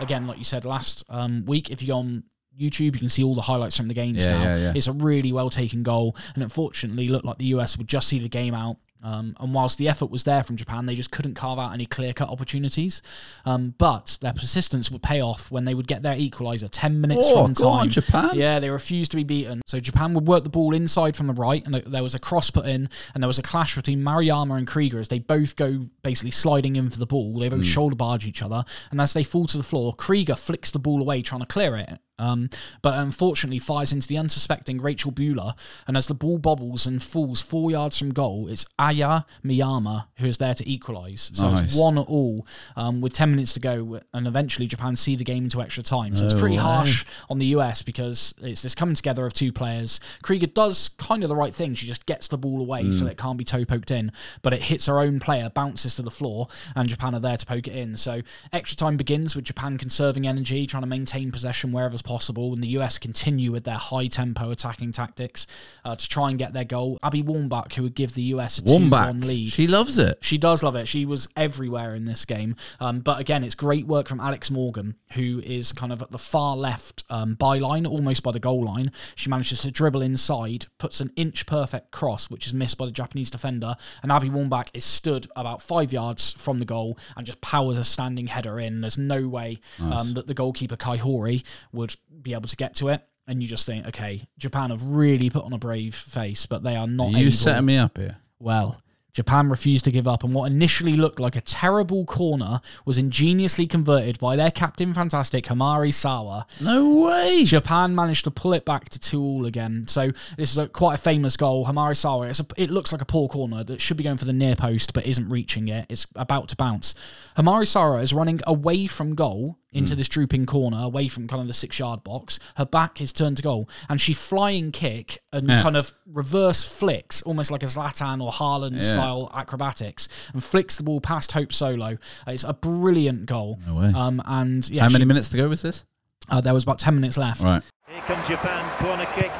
Again, 0.00 0.26
like 0.26 0.38
you 0.38 0.44
said 0.44 0.64
last 0.64 1.04
um, 1.10 1.44
week, 1.44 1.70
if 1.70 1.82
you 1.82 1.88
go 1.88 1.98
on 1.98 2.24
YouTube, 2.58 2.94
you 2.94 3.00
can 3.00 3.08
see 3.08 3.22
all 3.22 3.34
the 3.34 3.42
highlights 3.42 3.76
from 3.76 3.88
the 3.88 3.94
games 3.94 4.24
Yeah, 4.24 4.32
now. 4.32 4.42
yeah, 4.44 4.56
yeah. 4.56 4.72
It's 4.74 4.86
a 4.86 4.92
really 4.92 5.32
well 5.32 5.50
taken 5.50 5.82
goal, 5.82 6.16
and 6.34 6.42
unfortunately, 6.42 7.08
looked 7.08 7.24
like 7.26 7.38
the 7.38 7.46
US 7.56 7.76
would 7.76 7.88
just 7.88 8.08
see 8.08 8.18
the 8.18 8.28
game 8.28 8.54
out. 8.54 8.76
Um, 9.04 9.36
and 9.38 9.52
whilst 9.54 9.76
the 9.78 9.88
effort 9.88 10.06
was 10.10 10.24
there 10.24 10.42
from 10.42 10.56
Japan, 10.56 10.86
they 10.86 10.94
just 10.94 11.10
couldn't 11.10 11.34
carve 11.34 11.58
out 11.58 11.74
any 11.74 11.84
clear 11.86 12.12
cut 12.14 12.28
opportunities. 12.30 13.02
Um, 13.44 13.74
but 13.78 14.18
their 14.22 14.32
persistence 14.32 14.90
would 14.90 15.02
pay 15.02 15.20
off 15.20 15.50
when 15.50 15.66
they 15.66 15.74
would 15.74 15.86
get 15.86 16.02
their 16.02 16.16
equaliser 16.16 16.68
10 16.72 17.00
minutes 17.00 17.26
Oh, 17.28 17.44
from 17.44 17.52
go 17.52 17.68
on, 17.68 17.78
time. 17.80 17.90
Japan. 17.90 18.30
Yeah, 18.34 18.58
they 18.60 18.70
refused 18.70 19.10
to 19.10 19.16
be 19.16 19.24
beaten. 19.24 19.60
So 19.66 19.78
Japan 19.78 20.14
would 20.14 20.26
work 20.26 20.42
the 20.44 20.50
ball 20.50 20.74
inside 20.74 21.16
from 21.16 21.26
the 21.26 21.34
right, 21.34 21.64
and 21.66 21.74
there 21.74 22.02
was 22.02 22.14
a 22.14 22.18
cross 22.18 22.50
put 22.50 22.64
in, 22.66 22.88
and 23.12 23.22
there 23.22 23.28
was 23.28 23.38
a 23.38 23.42
clash 23.42 23.74
between 23.76 24.00
Mariyama 24.02 24.56
and 24.56 24.66
Krieger 24.66 24.98
as 24.98 25.08
they 25.08 25.18
both 25.18 25.56
go 25.56 25.86
basically 26.02 26.30
sliding 26.30 26.76
in 26.76 26.88
for 26.88 26.98
the 26.98 27.06
ball. 27.06 27.38
They 27.38 27.48
both 27.50 27.60
Hmm. 27.60 27.64
shoulder 27.64 27.96
barge 27.96 28.26
each 28.26 28.42
other, 28.42 28.64
and 28.90 29.00
as 29.00 29.12
they 29.12 29.22
fall 29.24 29.46
to 29.48 29.58
the 29.58 29.62
floor, 29.62 29.92
Krieger 29.94 30.34
flicks 30.34 30.70
the 30.70 30.78
ball 30.78 31.00
away 31.00 31.20
trying 31.20 31.40
to 31.40 31.46
clear 31.46 31.76
it. 31.76 31.98
Um, 32.18 32.48
but 32.82 32.94
unfortunately 32.94 33.58
fires 33.58 33.92
into 33.92 34.06
the 34.06 34.18
unsuspecting 34.18 34.80
Rachel 34.80 35.10
Buehler, 35.12 35.54
and 35.86 35.96
as 35.96 36.06
the 36.06 36.14
ball 36.14 36.38
bobbles 36.38 36.86
and 36.86 37.02
falls 37.02 37.42
four 37.42 37.70
yards 37.70 37.98
from 37.98 38.12
goal, 38.12 38.46
it's 38.48 38.66
Aya 38.78 39.22
Miyama 39.44 40.06
who 40.18 40.26
is 40.26 40.38
there 40.38 40.54
to 40.54 40.68
equalise. 40.70 41.30
So 41.34 41.50
Nice. 41.50 41.64
it's 41.64 41.76
one 41.76 41.98
all 41.98 42.46
um, 42.76 43.00
with 43.00 43.14
10 43.14 43.30
minutes 43.30 43.52
to 43.54 43.60
go, 43.60 44.00
and 44.12 44.26
eventually 44.26 44.66
Japan 44.66 44.94
see 44.96 45.16
the 45.16 45.24
game 45.24 45.44
into 45.44 45.60
extra 45.60 45.82
time. 45.82 46.16
So 46.16 46.24
it's 46.26 46.34
pretty 46.34 46.56
way. 46.56 46.62
harsh 46.62 47.04
on 47.28 47.38
the 47.38 47.46
US 47.46 47.82
because 47.82 48.34
it's 48.40 48.62
this 48.62 48.74
coming 48.74 48.94
together 48.94 49.26
of 49.26 49.32
two 49.32 49.52
players. 49.52 49.98
Krieger 50.22 50.46
does 50.46 50.90
kind 50.90 51.22
of 51.22 51.28
the 51.28 51.36
right 51.36 51.54
thing. 51.54 51.74
She 51.74 51.86
just 51.86 52.06
gets 52.06 52.28
the 52.28 52.38
ball 52.38 52.60
away 52.60 52.90
so 52.90 53.04
that 53.04 53.12
it 53.12 53.18
can't 53.18 53.38
be 53.38 53.44
toe 53.44 53.64
poked 53.64 53.90
in, 53.90 54.12
but 54.42 54.52
it 54.52 54.62
hits 54.62 54.86
her 54.86 55.00
own 55.00 55.18
player, 55.20 55.50
bounces 55.50 55.94
to 55.96 56.02
the 56.02 56.10
floor, 56.10 56.48
and 56.76 56.88
Japan 56.88 57.14
are 57.14 57.20
there 57.20 57.36
to 57.36 57.46
poke 57.46 57.66
it 57.66 57.74
in. 57.74 57.96
So 57.96 58.22
extra 58.52 58.76
time 58.76 58.96
begins 58.96 59.34
with 59.34 59.44
Japan 59.44 59.78
conserving 59.78 60.26
energy, 60.26 60.66
trying 60.66 60.82
to 60.82 60.88
maintain 60.88 61.32
possession 61.32 61.72
wherever 61.72 61.96
possible, 62.04 62.52
and 62.52 62.62
the 62.62 62.68
US 62.78 62.98
continue 62.98 63.50
with 63.50 63.64
their 63.64 63.76
high 63.76 64.06
tempo 64.06 64.50
attacking 64.50 64.92
tactics 64.92 65.46
uh, 65.84 65.96
to 65.96 66.08
try 66.08 66.30
and 66.30 66.38
get 66.38 66.52
their 66.52 66.64
goal. 66.64 66.98
Abby 67.02 67.22
Wambach, 67.22 67.74
who 67.74 67.82
would 67.82 67.94
give 67.94 68.14
the 68.14 68.22
US 68.34 68.58
a 68.58 68.64
2 68.64 68.90
1 68.90 69.20
lead. 69.22 69.48
She 69.48 69.66
loves 69.66 69.98
it. 69.98 70.18
She 70.20 70.38
does 70.38 70.62
love 70.62 70.76
it. 70.76 70.86
She 70.86 71.04
was 71.04 71.28
everywhere 71.36 71.94
in 71.94 72.04
this 72.04 72.24
game. 72.24 72.56
Um, 72.80 73.00
but 73.00 73.20
again, 73.20 73.42
it's 73.42 73.54
great 73.54 73.86
work 73.86 74.08
from 74.08 74.20
Alex 74.20 74.50
Morgan, 74.50 74.96
who 75.12 75.40
is 75.44 75.72
kind 75.72 75.92
of 75.92 76.02
at 76.02 76.10
the 76.10 76.18
far 76.18 76.56
left 76.56 77.04
um, 77.10 77.36
byline, 77.36 77.86
almost 77.88 78.22
by 78.22 78.32
the 78.32 78.40
goal 78.40 78.64
line. 78.64 78.92
She 79.14 79.30
manages 79.30 79.62
to 79.62 79.70
dribble 79.70 80.02
inside, 80.02 80.66
puts 80.78 81.00
an 81.00 81.10
inch 81.16 81.46
perfect 81.46 81.90
cross, 81.90 82.30
which 82.30 82.46
is 82.46 82.54
missed 82.54 82.78
by 82.78 82.86
the 82.86 82.92
Japanese 82.92 83.30
defender. 83.30 83.76
And 84.02 84.12
Abby 84.12 84.28
Wambach 84.28 84.68
is 84.74 84.84
stood 84.84 85.26
about 85.34 85.62
five 85.62 85.92
yards 85.92 86.32
from 86.32 86.58
the 86.58 86.64
goal 86.64 86.98
and 87.16 87.26
just 87.26 87.40
powers 87.40 87.78
a 87.78 87.84
standing 87.84 88.26
header 88.28 88.58
in. 88.60 88.80
There's 88.80 88.98
no 88.98 89.28
way 89.28 89.60
um, 89.80 90.14
that 90.14 90.26
the 90.26 90.34
goalkeeper 90.34 90.76
Kaihori 90.76 91.42
would 91.72 91.93
be 92.22 92.32
able 92.32 92.48
to 92.48 92.56
get 92.56 92.74
to 92.76 92.88
it. 92.88 93.02
And 93.26 93.42
you 93.42 93.48
just 93.48 93.64
think, 93.64 93.86
okay, 93.86 94.28
Japan 94.38 94.70
have 94.70 94.82
really 94.82 95.30
put 95.30 95.44
on 95.44 95.52
a 95.54 95.58
brave 95.58 95.94
face, 95.94 96.44
but 96.44 96.62
they 96.62 96.76
are 96.76 96.86
not. 96.86 97.14
Are 97.14 97.18
you 97.18 97.28
able- 97.28 97.32
setting 97.32 97.64
me 97.64 97.78
up 97.78 97.96
here? 97.96 98.18
well, 98.38 98.78
Japan 99.14 99.48
refused 99.48 99.84
to 99.84 99.92
give 99.92 100.08
up, 100.08 100.24
and 100.24 100.34
what 100.34 100.50
initially 100.50 100.96
looked 100.96 101.20
like 101.20 101.36
a 101.36 101.40
terrible 101.40 102.04
corner 102.04 102.60
was 102.84 102.98
ingeniously 102.98 103.64
converted 103.64 104.18
by 104.18 104.34
their 104.34 104.50
captain 104.50 104.92
fantastic 104.92 105.44
Homare 105.46 105.94
Sawa. 105.94 106.46
No 106.60 106.88
way. 106.96 107.44
Japan 107.44 107.94
managed 107.94 108.24
to 108.24 108.32
pull 108.32 108.52
it 108.54 108.64
back 108.64 108.88
to 108.90 108.98
two 108.98 109.22
all 109.22 109.46
again. 109.46 109.86
So 109.86 110.10
this 110.36 110.50
is 110.50 110.58
a, 110.58 110.66
quite 110.66 110.94
a 110.94 110.98
famous 110.98 111.36
goal. 111.36 111.64
Homare 111.66 111.96
Sawa. 111.96 112.26
A, 112.26 112.34
it 112.56 112.70
looks 112.70 112.90
like 112.90 113.00
a 113.02 113.06
poor 113.06 113.28
corner 113.28 113.62
that 113.62 113.80
should 113.80 113.96
be 113.96 114.02
going 114.02 114.16
for 114.16 114.24
the 114.24 114.32
near 114.32 114.56
post, 114.56 114.92
but 114.92 115.06
isn't 115.06 115.28
reaching 115.28 115.68
it. 115.68 115.86
It's 115.88 116.08
about 116.16 116.48
to 116.48 116.56
bounce. 116.56 116.96
Homare 117.36 117.68
Sawa 117.68 118.00
is 118.00 118.12
running 118.12 118.40
away 118.48 118.88
from 118.88 119.14
goal 119.14 119.58
into 119.74 119.94
this 119.94 120.08
drooping 120.08 120.46
corner 120.46 120.78
away 120.80 121.08
from 121.08 121.26
kind 121.28 121.42
of 121.42 121.48
the 121.48 121.52
six 121.52 121.78
yard 121.78 122.02
box. 122.04 122.38
Her 122.56 122.64
back 122.64 123.00
is 123.00 123.12
turned 123.12 123.36
to 123.38 123.42
goal, 123.42 123.68
and 123.88 124.00
she 124.00 124.14
flying 124.14 124.72
kick 124.72 125.18
and 125.32 125.48
Yeah. 125.48 125.62
kind 125.62 125.76
of 125.76 125.92
reverse 126.06 126.64
flicks, 126.64 127.20
almost 127.22 127.50
like 127.50 127.62
a 127.62 127.66
Zlatan 127.66 128.22
or 128.22 128.32
Haaland 128.32 128.82
style 128.82 129.30
acrobatics, 129.34 130.08
and 130.32 130.42
flicks 130.42 130.76
the 130.76 130.82
ball 130.84 131.00
past 131.00 131.32
Hope 131.32 131.52
Solo. 131.52 131.98
It's 132.26 132.44
a 132.44 132.54
brilliant 132.54 133.26
goal. 133.26 133.58
No 133.66 133.74
way. 133.74 133.92
Um, 133.94 134.22
and 134.24 134.68
yeah, 134.70 134.82
How 134.82 134.88
many 134.88 135.02
she- 135.02 135.08
minutes 135.08 135.28
to 135.30 135.36
go 135.36 135.48
with 135.48 135.62
this? 135.62 135.84
uh, 136.30 136.40
there 136.40 136.54
was 136.54 136.62
about 136.62 136.78
ten 136.78 136.94
minutes 136.94 137.18
left. 137.18 137.40
Right. 137.42 137.62
Here 137.88 138.02
comes 138.02 138.26
Japan, 138.26 138.64
corner 138.78 139.06
kick. 139.14 139.30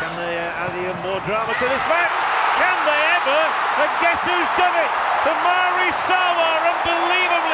Can 0.00 0.10
they 0.18 0.34
uh, 0.40 0.64
add 0.66 0.74
even 0.74 0.96
more 1.06 1.20
drama 1.22 1.52
to 1.54 1.66
this 1.70 1.84
match? 1.86 2.14
Can 2.58 2.76
they 2.88 3.00
ever? 3.20 3.40
And 3.84 3.90
guess 4.02 4.18
who's 4.26 4.50
done 4.58 4.74
it? 4.74 4.90
Homare 5.22 5.88
Sawa, 6.10 6.50
unbelievably, 6.74 7.53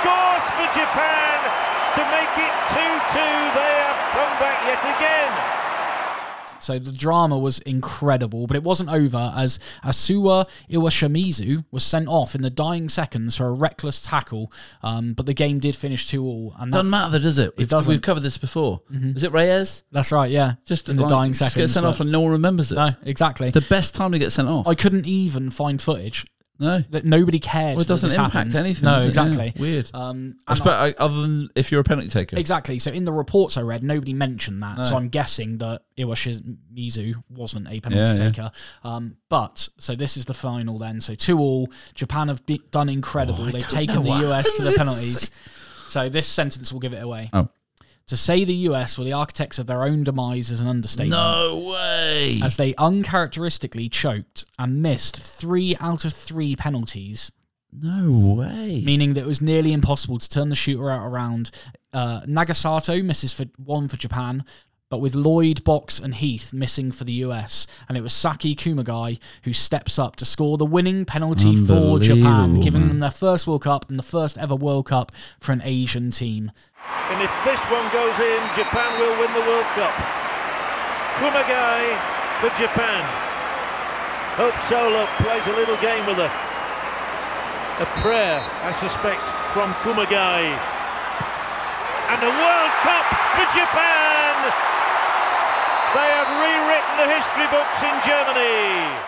scores 0.00 0.44
for 0.56 0.68
Japan 0.74 1.36
to 1.96 2.02
make 2.10 2.32
it 2.40 2.54
2-2. 2.72 3.14
They 3.54 3.72
have 3.84 4.00
come 4.12 4.32
back 4.40 4.58
yet 4.66 4.82
again. 4.96 5.56
So 6.62 6.78
the 6.78 6.92
drama 6.92 7.38
was 7.38 7.58
incredible, 7.60 8.46
but 8.46 8.54
it 8.54 8.62
wasn't 8.62 8.90
over 8.90 9.32
as 9.34 9.58
Azusa 9.82 10.46
Iwashimizu 10.70 11.64
was 11.70 11.82
sent 11.82 12.06
off 12.06 12.34
in 12.34 12.42
the 12.42 12.50
dying 12.50 12.90
seconds 12.90 13.38
for 13.38 13.46
a 13.46 13.50
reckless 13.52 14.02
tackle. 14.02 14.52
Um, 14.82 15.14
but 15.14 15.24
the 15.24 15.32
game 15.32 15.58
did 15.58 15.74
finish 15.74 16.06
two 16.06 16.22
all, 16.22 16.54
and 16.58 16.70
that, 16.70 16.78
Doesn't 16.78 16.90
matter, 16.90 17.18
does 17.18 17.38
it? 17.38 17.56
We've, 17.56 17.66
doesn't. 17.68 17.90
we've 17.90 18.02
covered 18.02 18.20
this 18.20 18.36
before. 18.36 18.82
Is 18.90 19.22
it 19.22 19.32
Reyes? 19.32 19.84
that's 19.90 20.12
right, 20.12 20.30
yeah. 20.30 20.54
Just 20.66 20.90
in 20.90 20.96
the 20.96 21.02
like, 21.02 21.10
dying 21.10 21.34
seconds. 21.34 21.54
get 21.56 21.70
sent 21.70 21.86
off 21.86 21.98
and 22.00 22.12
no 22.12 22.20
one 22.20 22.32
remembers 22.32 22.70
it. 22.70 22.74
no, 22.76 22.90
exactly. 23.04 23.48
It's 23.48 23.54
the 23.54 23.62
best 23.62 23.94
time 23.94 24.12
to 24.12 24.18
get 24.18 24.30
sent 24.30 24.46
off. 24.48 24.66
I 24.66 24.74
couldn't 24.74 25.06
even 25.06 25.50
find 25.50 25.80
footage 25.80 26.26
no. 26.60 26.84
that 26.90 27.04
nobody 27.04 27.38
cared. 27.38 27.76
Well, 27.76 27.82
it 27.82 27.88
doesn't 27.88 28.10
impact 28.10 28.32
happened. 28.34 28.54
anything. 28.54 28.84
No, 28.84 28.98
it? 28.98 29.02
Yeah, 29.02 29.08
exactly. 29.08 29.52
Weird. 29.58 29.90
Um, 29.94 30.36
I 30.46 30.52
and 30.52 30.62
I, 30.68 30.94
other 30.98 31.20
than 31.22 31.48
if 31.56 31.72
you're 31.72 31.80
a 31.80 31.84
penalty 31.84 32.08
taker. 32.10 32.36
Exactly. 32.36 32.78
So 32.78 32.90
in 32.92 33.04
the 33.04 33.12
reports 33.12 33.56
I 33.56 33.62
read, 33.62 33.82
nobody 33.82 34.12
mentioned 34.12 34.62
that. 34.62 34.84
So 34.86 34.96
I'm 34.96 35.08
guessing 35.08 35.58
that 35.58 35.82
Iwashimizu 35.98 37.14
wasn't 37.30 37.68
a 37.68 37.80
penalty 37.80 38.12
Yeah, 38.12 38.24
yeah. 38.26 38.30
taker. 38.30 38.50
Um, 38.84 39.16
but 39.28 39.68
so 39.78 39.94
this 39.94 40.16
is 40.16 40.26
the 40.26 40.34
final 40.34 40.78
then. 40.78 41.00
So 41.00 41.14
two 41.14 41.38
all. 41.38 41.68
Japan 41.94 42.28
have 42.28 42.44
be- 42.46 42.62
done 42.70 42.88
incredible. 42.88 43.42
Oh, 43.44 43.50
They've 43.50 43.66
taken 43.66 44.04
the 44.04 44.30
US 44.30 44.56
to 44.56 44.62
the 44.62 44.74
penalties. 44.76 45.30
So 45.88 46.08
this 46.08 46.26
sentence 46.26 46.72
will 46.72 46.80
give 46.80 46.92
it 46.92 47.02
away. 47.02 47.30
Oh. 47.32 47.48
To 48.10 48.16
say 48.16 48.42
the 48.44 48.54
US 48.66 48.98
were 48.98 49.04
the 49.04 49.12
architects 49.12 49.60
of 49.60 49.68
their 49.68 49.84
own 49.84 50.02
demise 50.02 50.50
is 50.50 50.58
an 50.58 50.66
understatement. 50.66 51.12
No 51.12 51.56
way. 51.58 52.40
As 52.42 52.56
they 52.56 52.74
uncharacteristically 52.74 53.88
choked 53.88 54.46
and 54.58 54.82
missed 54.82 55.22
three 55.22 55.76
out 55.78 56.04
of 56.04 56.12
three 56.12 56.56
penalties 56.56 57.30
no 57.72 58.34
way. 58.34 58.82
meaning 58.84 59.14
that 59.14 59.20
it 59.20 59.26
was 59.28 59.40
nearly 59.40 59.72
impossible 59.72 60.18
to 60.18 60.28
turn 60.28 60.48
the 60.48 60.56
shooter 60.56 60.90
out 60.90 61.06
around. 61.06 61.52
Uh, 61.92 62.22
Nagasato 62.22 63.00
misses 63.04 63.32
for 63.32 63.44
one 63.64 63.86
for 63.86 63.96
Japan, 63.96 64.44
but 64.90 64.98
with 64.98 65.14
Lloyd, 65.14 65.62
Boxx, 65.62 66.02
and 66.02 66.16
Heath 66.16 66.52
missing 66.52 66.90
for 66.90 67.04
the 67.04 67.22
US, 67.24 67.66
and 67.88 67.96
it 67.96 68.02
was 68.02 68.12
Saki 68.12 68.56
Kumagai 68.56 69.20
who 69.44 69.52
steps 69.52 69.98
up 69.98 70.16
to 70.16 70.24
score 70.24 70.58
the 70.58 70.66
winning 70.66 71.04
penalty 71.04 71.54
for 71.54 72.00
Japan, 72.00 72.60
giving 72.60 72.82
man. 72.82 72.88
them 72.88 72.98
their 72.98 73.10
first 73.10 73.46
World 73.46 73.62
Cup 73.62 73.88
and 73.88 73.98
the 73.98 74.02
first 74.02 74.36
ever 74.36 74.56
World 74.56 74.86
Cup 74.86 75.12
for 75.38 75.52
an 75.52 75.62
Asian 75.64 76.10
team. 76.10 76.50
And 77.10 77.22
if 77.22 77.30
this 77.44 77.60
one 77.70 77.86
goes 77.94 78.18
in, 78.18 78.40
Japan 78.58 78.90
will 78.98 79.14
win 79.14 79.32
the 79.32 79.46
World 79.46 79.70
Cup. 79.78 79.94
Kumagai 81.22 81.82
for 82.42 82.50
Japan. 82.58 83.04
Hope 84.34 84.56
Solo 84.66 85.06
plays 85.22 85.46
a 85.46 85.54
little 85.54 85.76
game 85.78 86.04
with 86.06 86.16
her. 86.16 86.32
A 87.78 87.86
prayer, 88.02 88.42
I 88.64 88.72
suspect, 88.72 89.22
from 89.54 89.72
Kumagai. 89.86 90.50
And 92.10 92.18
the 92.18 92.34
World 92.42 92.72
Cup 92.82 93.06
for 93.38 93.46
Japan! 93.56 94.19
They 95.94 96.08
have 96.16 96.30
rewritten 96.44 96.94
the 97.02 97.08
history 97.14 97.48
books 97.50 97.82
in 97.82 97.94
Germany. 98.06 99.06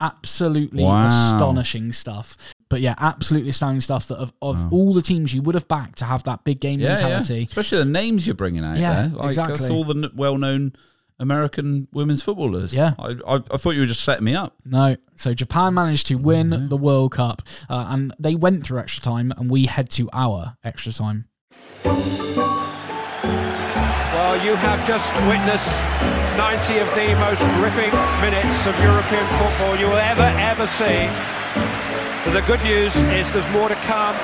Absolutely 0.00 0.84
Wow. 0.84 1.06
astonishing 1.06 1.92
stuff. 1.92 2.36
But 2.68 2.80
yeah, 2.82 2.94
absolutely 2.98 3.50
astounding 3.50 3.80
stuff 3.80 4.06
that 4.08 4.16
of, 4.18 4.32
of 4.42 4.72
all 4.72 4.92
the 4.94 5.02
teams 5.02 5.32
you 5.34 5.40
would 5.42 5.54
have 5.54 5.66
backed 5.68 5.98
to 5.98 6.04
have 6.04 6.22
that 6.24 6.44
big 6.44 6.60
game 6.60 6.78
yeah, 6.80 6.88
yeah. 6.88 6.94
mentality. 6.94 7.44
Especially 7.48 7.78
the 7.78 7.84
names 7.86 8.26
you're 8.26 8.36
bringing 8.36 8.62
out 8.64 8.76
Yeah, 8.76 8.94
there. 9.08 9.08
Like, 9.16 9.34
That's 9.36 9.48
exactly. 9.48 9.76
all 9.76 9.84
the 9.84 10.12
well-known 10.14 10.74
American 11.18 11.88
women's 11.92 12.22
footballers. 12.22 12.72
Yeah. 12.74 12.92
I, 12.98 13.16
I, 13.26 13.34
I 13.50 13.56
thought 13.56 13.70
you 13.70 13.80
were 13.80 13.86
just 13.86 14.04
setting 14.04 14.24
me 14.24 14.34
up. 14.36 14.54
No. 14.64 14.96
So 15.16 15.34
Japan 15.34 15.74
managed 15.74 16.06
to 16.08 16.14
win 16.16 16.50
Mm-hmm. 16.50 16.68
the 16.68 16.76
World 16.76 17.12
Cup, 17.12 17.42
uh, 17.68 17.86
and 17.88 18.14
they 18.20 18.34
went 18.36 18.64
through 18.64 18.78
extra 18.80 19.02
time, 19.02 19.32
and 19.36 19.50
we 19.50 19.64
head 19.66 19.88
to 19.92 20.08
our 20.12 20.56
extra 20.62 20.92
time. 20.92 21.24
Well, 24.18 24.44
you 24.44 24.56
have 24.56 24.84
just 24.84 25.14
witnessed 25.28 25.70
90 26.36 26.78
of 26.80 26.92
the 26.96 27.14
most 27.20 27.38
gripping 27.54 27.92
minutes 28.20 28.66
of 28.66 28.76
European 28.80 29.24
football 29.38 29.76
you 29.76 29.86
will 29.86 29.96
ever, 29.96 30.24
ever 30.40 30.66
see. 30.66 31.06
But 32.24 32.32
the 32.32 32.44
good 32.44 32.60
news 32.64 32.96
is 32.96 33.30
there's 33.30 33.48
more 33.50 33.68
to 33.68 33.76
come. 33.76 34.16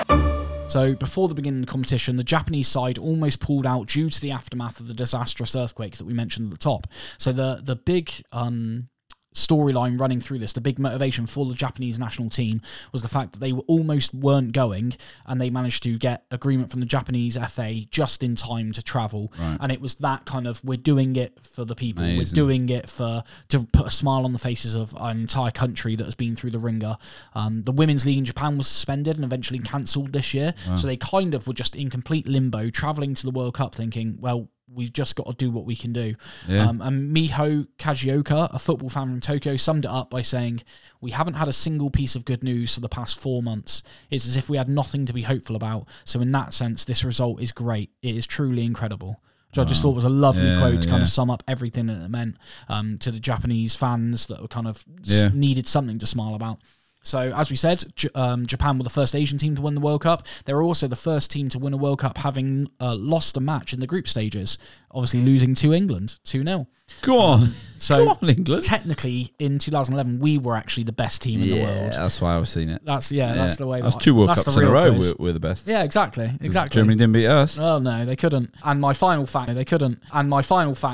So 0.67 0.97
before 0.97 1.29
the 1.29 1.35
beginning 1.37 1.61
of 1.61 1.67
the 1.67 1.71
competition, 1.71 2.17
the 2.17 2.25
Japanese 2.25 2.67
side 2.67 2.99
almost 2.99 3.39
pulled 3.39 3.67
out 3.67 3.87
due 3.87 4.11
to 4.11 4.21
the 4.21 4.33
aftermath 4.33 4.81
of 4.81 4.89
the 4.89 4.95
disastrous 4.95 5.55
earthquake 5.55 5.97
that 5.99 6.07
we 6.07 6.13
mentioned 6.13 6.53
at 6.53 6.59
the 6.59 6.65
top. 6.65 6.89
So 7.17 7.33
the 7.33 7.61
the 7.63 7.77
big 7.77 8.11
um, 8.33 8.89
storyline 9.35 9.99
running 10.01 10.21
through 10.21 10.39
this, 10.39 10.53
the 10.53 10.61
big 10.61 10.79
motivation 10.79 11.27
for 11.27 11.45
the 11.45 11.55
Japanese 11.55 11.99
national 11.99 12.31
team 12.31 12.61
was 12.93 13.03
the 13.03 13.09
fact 13.09 13.33
that 13.33 13.41
they 13.41 13.53
were 13.53 13.65
almost 13.67 14.15
weren't 14.15 14.53
going, 14.53 14.95
and 15.27 15.41
they 15.41 15.51
managed 15.51 15.83
to 15.83 15.99
get 15.99 16.25
agreement 16.31 16.71
from 16.71 16.81
the 16.81 16.87
Japanese 16.87 17.37
FA 17.49 17.81
just 17.91 18.23
in 18.23 18.37
time 18.37 18.73
to 18.73 18.83
travel. 18.83 19.33
And 19.61 19.73
it 19.73 19.81
was 19.81 19.97
that 19.97 20.25
kind 20.25 20.47
of 20.47 20.63
we're 20.65 20.77
doing 20.79 21.17
it 21.17 21.39
for 21.47 21.65
the 21.65 21.75
people, 21.75 22.05
we're 22.19 22.25
doing 22.35 22.69
it 22.69 22.89
for 22.89 23.25
to 23.49 23.65
put 23.73 23.87
a 23.87 23.91
smile 23.91 24.25
on 24.25 24.33
the 24.33 24.39
faces 24.39 24.75
of 24.75 24.95
an 25.01 25.21
entire 25.23 25.51
country 25.51 25.97
that 25.97 26.05
has 26.05 26.15
been 26.15 26.37
through 26.37 26.51
the 26.51 26.59
ringer. 26.59 26.97
Um, 27.35 27.63
the 27.65 27.73
women's 27.73 28.07
league 28.07 28.19
in 28.19 28.25
Japan 28.25 28.57
was 28.57 28.69
suspended 28.69 29.17
and 29.17 29.25
eventually 29.25 29.59
cancelled 29.59 30.13
this 30.13 30.33
year, 30.33 30.55
so 30.77 30.87
they 30.87 30.97
kind 30.97 31.35
of 31.35 31.47
were 31.47 31.55
just 31.55 31.75
in 31.75 31.91
complete 31.91 32.29
limbo, 32.29 32.71
traveling 32.71 33.15
to 33.15 33.25
the 33.25 33.31
World 33.33 33.55
Cup, 33.55 33.75
thinking, 33.75 34.17
well. 34.21 34.49
We've 34.75 34.93
just 34.93 35.17
got 35.17 35.27
to 35.27 35.33
do 35.35 35.51
what 35.51 35.65
we 35.65 35.77
can 35.77 35.93
do. 35.93 36.15
Yeah. 36.49 36.69
Um, 36.69 36.81
and 36.83 37.15
Miho 37.17 37.69
Kajioka, 37.79 38.49
a 38.53 38.59
football 38.59 38.89
fan 38.89 39.09
from 39.09 39.21
Tokyo, 39.21 39.57
summed 39.57 39.85
it 39.85 39.91
up 39.91 40.11
by 40.11 40.21
saying, 40.21 40.63
We 41.01 41.13
haven't 41.13 41.35
had 41.35 41.49
a 41.49 41.53
single 41.53 41.91
piece 41.91 42.17
of 42.17 42.25
good 42.25 42.43
news 42.43 42.75
for 42.75 42.81
the 42.81 42.89
past 42.89 43.19
four 43.19 43.43
months. 43.43 43.83
It's 44.11 44.27
as 44.27 44.37
if 44.37 44.51
we 44.51 44.57
had 44.57 44.69
nothing 44.69 45.07
to 45.07 45.13
be 45.13 45.23
hopeful 45.23 45.57
about. 45.57 45.87
So, 46.05 46.21
in 46.21 46.33
that 46.33 46.53
sense, 46.53 46.85
this 46.85 47.05
result 47.05 47.41
is 47.41 47.53
great. 47.53 47.91
It 48.03 48.17
is 48.17 48.27
truly 48.27 48.65
incredible. 48.65 49.21
Which 49.51 49.65
I 49.65 49.69
just 49.69 49.83
thought 49.83 49.95
was 49.95 50.03
a 50.05 50.09
lovely 50.09 50.47
Yeah, 50.49 50.59
quote 50.59 50.83
to 50.83 50.89
kind 50.89 50.99
yeah. 51.01 51.03
of 51.05 51.09
sum 51.09 51.31
up 51.31 51.45
everything 51.47 51.87
that 51.87 52.03
it 52.05 52.09
meant 52.11 52.37
um, 52.69 52.99
to 52.99 53.13
the 53.13 53.21
Japanese 53.21 53.77
fans 53.77 54.27
that 54.27 54.43
were 54.43 54.49
kind 54.49 54.67
of 54.67 54.85
s- 55.09 55.33
needed 55.33 55.69
something 55.69 55.97
to 56.01 56.07
smile 56.07 56.35
about. 56.35 56.59
So, 57.05 57.33
as 57.37 57.51
we 57.51 57.57
said, 57.57 57.85
J- 57.95 58.09
um, 58.15 58.47
Japan 58.47 58.79
were 58.79 58.85
the 58.85 58.91
first 58.91 59.15
Asian 59.15 59.39
team 59.39 59.55
to 59.57 59.63
win 59.63 59.75
the 59.75 59.81
World 59.81 60.03
Cup. 60.03 60.27
They 60.47 60.55
were 60.55 60.63
also 60.63 60.89
the 60.89 60.97
first 60.97 61.31
team 61.31 61.49
to 61.51 61.59
win 61.59 61.73
a 61.73 61.77
World 61.77 62.01
Cup 62.01 62.19
having 62.19 62.69
uh, 62.81 62.95
lost 62.97 63.37
a 63.37 63.41
match 63.41 63.73
in 63.73 63.81
the 63.81 63.87
group 63.87 64.09
stages, 64.09 64.59
obviously 64.91 65.21
losing 65.21 65.55
to 65.57 65.73
England 65.73 66.19
2 66.25 66.43
0. 66.45 66.67
Go 67.03 67.19
on. 67.21 67.49
So, 67.85 68.03
Go 68.03 68.11
on, 68.23 68.31
England. 68.31 68.63
technically, 68.63 69.35
in 69.39 69.59
2011, 69.59 70.19
we 70.19 70.39
were 70.39 70.57
actually 70.57 70.85
the 70.85 70.93
best 70.93 71.21
team 71.21 71.43
in 71.43 71.51
the 71.51 71.57
yeah, 71.57 71.65
world. 71.81 71.93
that's 71.93 72.19
why 72.19 72.35
I've 72.35 72.49
seen 72.49 72.71
it. 72.71 72.81
That's, 72.83 73.13
yeah, 73.13 73.35
that's 73.35 73.57
the 73.57 73.67
way 73.67 73.83
That's 73.83 73.97
two 73.97 74.15
World 74.15 74.31
that's 74.31 74.43
Cups 74.45 74.57
in 74.57 74.63
a 74.63 74.67
real 74.67 74.73
row. 74.73 74.95
quiz. 74.95 75.15
We're, 75.19 75.27
we're 75.27 75.33
the 75.35 75.41
best. 75.41 75.67
Yeah, 75.69 75.83
exactly. 75.83 76.33
Exactly. 76.41 76.81
Germany 76.81 76.97
didn't 76.97 77.13
beat 77.13 77.27
us. 77.27 77.59
Oh 77.59 77.79
no, 77.81 78.07
they 78.07 78.17
couldn't. 78.17 78.55
And 78.65 78.81
my 78.81 78.95
final 78.95 79.27
fact, 79.27 79.55
they 79.55 79.67
couldn't. 79.67 79.99
And 80.15 80.31
my 80.31 80.41
final 80.41 80.75
fact 80.75 80.93